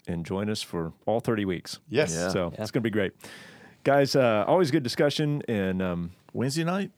and 0.07 0.25
join 0.25 0.49
us 0.49 0.62
for 0.62 0.92
all 1.07 1.20
30 1.20 1.44
weeks. 1.44 1.79
Yes. 1.88 2.12
Yeah. 2.14 2.29
So 2.31 2.49
it's 2.59 2.70
going 2.70 2.81
to 2.83 2.88
be 2.88 2.90
great, 2.90 3.12
guys. 3.84 4.16
Uh, 4.16 4.44
always 4.46 4.70
good 4.70 4.82
discussion, 4.82 5.42
and 5.48 5.80
um, 5.82 6.10
Wednesday 6.32 6.64
night, 6.64 6.90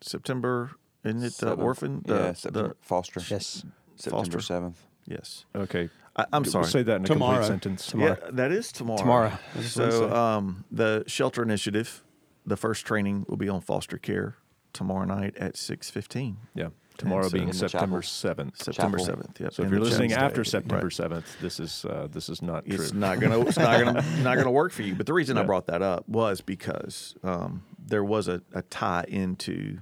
September, 0.00 0.72
isn't 1.04 1.18
it 1.18 1.22
the 1.24 1.30
Seventh. 1.30 1.60
orphan? 1.60 2.02
The, 2.06 2.14
yeah, 2.14 2.32
September, 2.32 2.76
Foster. 2.80 3.20
Yes. 3.28 3.64
September 3.96 4.24
Foster. 4.24 4.40
seventh. 4.40 4.86
Yes. 5.06 5.44
okay, 5.54 5.88
I, 6.16 6.24
I'm 6.32 6.42
We'll 6.42 6.52
sorry. 6.52 6.64
say 6.66 6.82
that 6.84 6.96
in 6.96 7.04
a 7.04 7.08
complete 7.08 7.44
sentence. 7.44 7.86
Tomorrow. 7.86 8.16
Yeah, 8.24 8.30
that 8.32 8.52
is 8.52 8.70
tomorrow. 8.72 8.98
Tomorrow. 8.98 9.32
So, 9.62 10.14
um, 10.14 10.64
the 10.70 11.04
shelter 11.06 11.42
initiative, 11.42 12.02
the 12.46 12.56
first 12.56 12.86
training 12.86 13.26
will 13.28 13.36
be 13.36 13.48
on 13.48 13.60
foster 13.60 13.98
care 13.98 14.36
tomorrow 14.72 15.04
night 15.04 15.36
at 15.36 15.56
six 15.56 15.90
fifteen. 15.90 16.38
Yeah, 16.54 16.68
tomorrow 17.00 17.28
so- 17.28 17.30
being 17.30 17.52
September 17.52 18.00
7th. 18.00 18.62
September 18.62 18.98
Chapel. 18.98 19.04
seventh. 19.04 19.40
Yep. 19.40 19.52
So 19.54 19.62
if 19.64 19.70
you're 19.70 19.80
listening 19.80 20.12
after 20.12 20.44
September 20.44 20.86
Right. 20.86 21.10
7th, 21.10 21.24
this 21.40 21.58
is 21.60 21.84
uh, 21.84 22.08
this 22.10 22.28
is 22.28 22.42
not 22.42 22.64
true. 22.66 22.74
it's 22.76 22.92
not 22.92 23.18
gonna 23.20 23.40
it's 23.40 23.58
not 23.58 23.82
gonna 23.84 24.04
not 24.22 24.36
gonna 24.36 24.50
work 24.50 24.72
for 24.72 24.82
you. 24.82 24.94
But 24.94 25.06
the 25.06 25.12
reason 25.12 25.36
I 25.38 25.42
brought 25.42 25.66
that 25.66 25.82
up 25.82 26.08
was 26.08 26.40
because 26.40 27.14
um, 27.22 27.64
there 27.78 28.04
was 28.04 28.28
a, 28.28 28.42
a 28.52 28.62
tie 28.62 29.04
into 29.08 29.78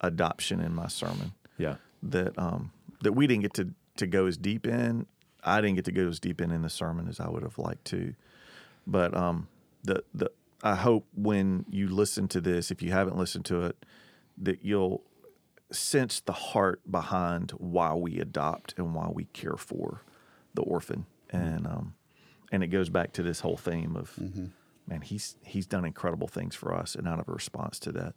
adoption 0.00 0.60
in 0.60 0.74
my 0.74 0.88
sermon 0.88 1.32
yeah. 1.58 1.76
that 2.02 2.38
um, 2.38 2.72
that 3.02 3.12
we 3.12 3.26
didn't 3.26 3.42
get 3.42 3.54
to 3.54 3.70
to 3.96 4.06
go 4.06 4.26
as 4.26 4.36
deep 4.36 4.66
in. 4.66 5.06
I 5.42 5.60
didn't 5.60 5.76
get 5.76 5.86
to 5.86 5.92
go 5.92 6.06
as 6.08 6.20
deep 6.20 6.40
in 6.40 6.50
in 6.50 6.62
the 6.62 6.70
sermon 6.70 7.08
as 7.08 7.18
I 7.20 7.28
would 7.28 7.42
have 7.42 7.58
liked 7.58 7.86
to. 7.86 8.14
But 8.86 9.16
um, 9.16 9.48
the 9.82 10.04
the 10.14 10.30
I 10.62 10.74
hope 10.74 11.06
when 11.14 11.64
you 11.70 11.88
listen 11.88 12.28
to 12.28 12.40
this, 12.40 12.70
if 12.70 12.82
you 12.82 12.92
haven't 12.92 13.16
listened 13.16 13.46
to 13.46 13.62
it, 13.62 13.84
that 14.38 14.64
you'll 14.64 15.02
sense 15.72 16.20
the 16.20 16.32
heart 16.32 16.80
behind 16.90 17.52
why 17.52 17.94
we 17.94 18.18
adopt 18.18 18.74
and 18.76 18.94
why 18.94 19.08
we 19.12 19.24
care 19.26 19.56
for 19.56 20.02
the 20.54 20.62
orphan, 20.62 21.06
and 21.30 21.66
um, 21.66 21.94
and 22.52 22.62
it 22.62 22.68
goes 22.68 22.88
back 22.88 23.12
to 23.14 23.22
this 23.22 23.40
whole 23.40 23.56
theme 23.56 23.96
of 23.96 24.18
man, 24.86 25.00
he's 25.02 25.36
he's 25.44 25.66
done 25.66 25.84
incredible 25.84 26.26
things 26.28 26.54
for 26.54 26.74
us, 26.74 26.94
and 26.94 27.06
out 27.06 27.20
of 27.20 27.28
a 27.28 27.32
response 27.32 27.78
to 27.80 27.92
that, 27.92 28.14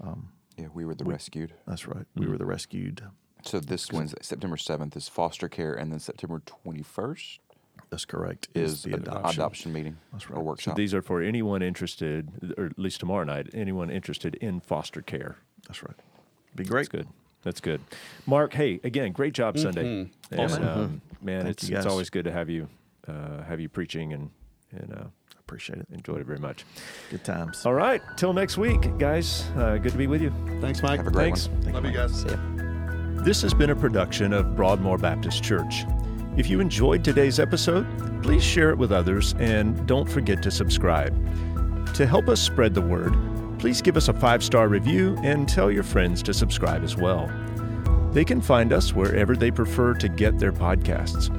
um, 0.00 0.30
Yeah, 0.58 0.66
we 0.74 0.84
were 0.84 0.94
the 0.94 1.04
rescued. 1.04 1.52
That's 1.66 1.86
right. 1.86 2.04
We 2.16 2.26
were 2.26 2.38
the 2.38 2.46
rescued. 2.46 3.02
So 3.44 3.60
this 3.60 3.92
Wednesday, 3.92 4.18
September 4.22 4.56
7th, 4.56 4.96
is 4.96 5.06
foster 5.08 5.48
care, 5.48 5.74
and 5.74 5.92
then 5.92 5.98
September 6.00 6.40
21st 6.64 7.38
That's 7.90 8.06
correct. 8.06 8.48
is 8.54 8.82
the 8.84 8.94
adoption. 8.94 9.40
adoption, 9.40 9.72
meeting 9.74 9.96
That's 10.12 10.24
or 10.24 10.28
right. 10.28 10.34
So 10.36 10.40
So 10.40 10.42
workshop. 10.44 10.76
these 10.76 10.94
are 10.94 11.02
for 11.02 11.20
anyone 11.20 11.60
interested, 11.62 12.54
or 12.56 12.66
at 12.66 12.78
least 12.78 13.00
tomorrow 13.00 13.24
night, 13.24 13.50
anyone 13.52 13.90
interested 13.90 14.34
in 14.36 14.60
foster 14.60 15.02
care. 15.02 15.36
That's 15.68 15.82
right. 15.82 15.94
Be 16.54 16.64
great. 16.64 16.90
That's 16.90 17.04
good. 17.04 17.08
That's 17.42 17.60
good. 17.60 17.80
Mark, 18.26 18.54
hey, 18.54 18.80
again, 18.84 19.12
great 19.12 19.34
job 19.34 19.58
Sunday. 19.58 20.08
And, 20.30 20.40
Awesome. 20.40 20.64
um, 20.66 21.00
man, 21.20 21.42
Thank 21.42 21.50
it's 21.50 21.68
it's 21.68 21.86
always 21.86 22.08
good 22.10 22.24
to 22.24 22.32
have 22.32 22.48
you 22.48 22.68
uh, 23.06 23.42
have 23.42 23.60
you 23.60 23.68
preaching 23.68 24.12
and 24.12 24.30
and 24.70 24.92
uh, 24.92 25.04
Appreciate 25.40 25.78
it. 25.78 25.86
enjoyed 25.92 26.20
it 26.22 26.26
very 26.26 26.38
much. 26.38 26.64
Good 27.10 27.22
times. 27.22 27.66
All 27.66 27.74
right, 27.74 28.00
till 28.16 28.32
next 28.32 28.56
week, 28.56 28.96
guys. 28.98 29.44
Uh, 29.56 29.76
good 29.76 29.92
to 29.92 29.98
be 29.98 30.06
with 30.06 30.22
you. 30.22 30.32
Thanks, 30.62 30.82
Mike. 30.82 30.96
Have 30.98 31.06
a 31.06 31.10
great 31.10 31.36
Thanks. 31.36 31.48
one. 31.48 31.72
Love 31.74 31.84
you 31.84 31.92
guys. 31.92 32.22
See 32.22 32.28
ya. 32.30 32.36
This 33.22 33.42
has 33.42 33.52
been 33.52 33.68
a 33.70 33.76
production 33.76 34.32
of 34.32 34.56
Broadmoor 34.56 34.96
Baptist 34.96 35.44
Church. 35.44 35.84
If 36.38 36.48
you 36.48 36.60
enjoyed 36.60 37.04
today's 37.04 37.38
episode, 37.38 37.86
please 38.22 38.42
share 38.42 38.70
it 38.70 38.78
with 38.78 38.90
others 38.90 39.34
and 39.38 39.86
don't 39.86 40.08
forget 40.08 40.42
to 40.42 40.50
subscribe. 40.50 41.14
To 41.94 42.06
help 42.06 42.28
us 42.28 42.40
spread 42.40 42.74
the 42.74 42.80
word, 42.80 43.14
please 43.64 43.80
give 43.80 43.96
us 43.96 44.08
a 44.08 44.12
five 44.12 44.44
star 44.44 44.68
review 44.68 45.16
and 45.22 45.48
tell 45.48 45.70
your 45.70 45.82
friends 45.82 46.22
to 46.22 46.34
subscribe 46.34 46.84
as 46.84 46.98
well. 46.98 47.32
They 48.12 48.22
can 48.22 48.42
find 48.42 48.74
us 48.74 48.92
wherever 48.92 49.34
they 49.34 49.50
prefer 49.50 49.94
to 49.94 50.06
get 50.06 50.38
their 50.38 50.52
podcasts. 50.52 51.30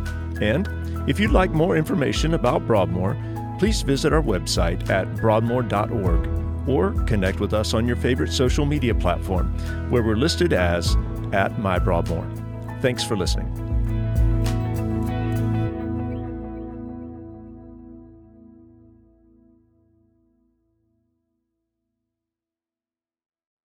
And 0.41 0.67
if 1.07 1.19
you'd 1.19 1.29
like 1.29 1.51
more 1.51 1.77
information 1.77 2.33
about 2.33 2.65
Broadmoor, 2.65 3.15
please 3.59 3.83
visit 3.83 4.11
our 4.11 4.23
website 4.23 4.89
at 4.89 5.15
broadmoor.org 5.17 6.67
or 6.67 6.93
connect 7.03 7.39
with 7.39 7.53
us 7.53 7.75
on 7.75 7.85
your 7.85 7.95
favorite 7.95 8.31
social 8.31 8.65
media 8.65 8.95
platform 8.95 9.53
where 9.91 10.01
we're 10.01 10.15
listed 10.15 10.51
as 10.51 10.97
at 11.31 11.59
My 11.59 11.77
Broadmoor. 11.77 12.27
Thanks 12.81 13.03
for 13.03 13.15
listening. 13.15 13.74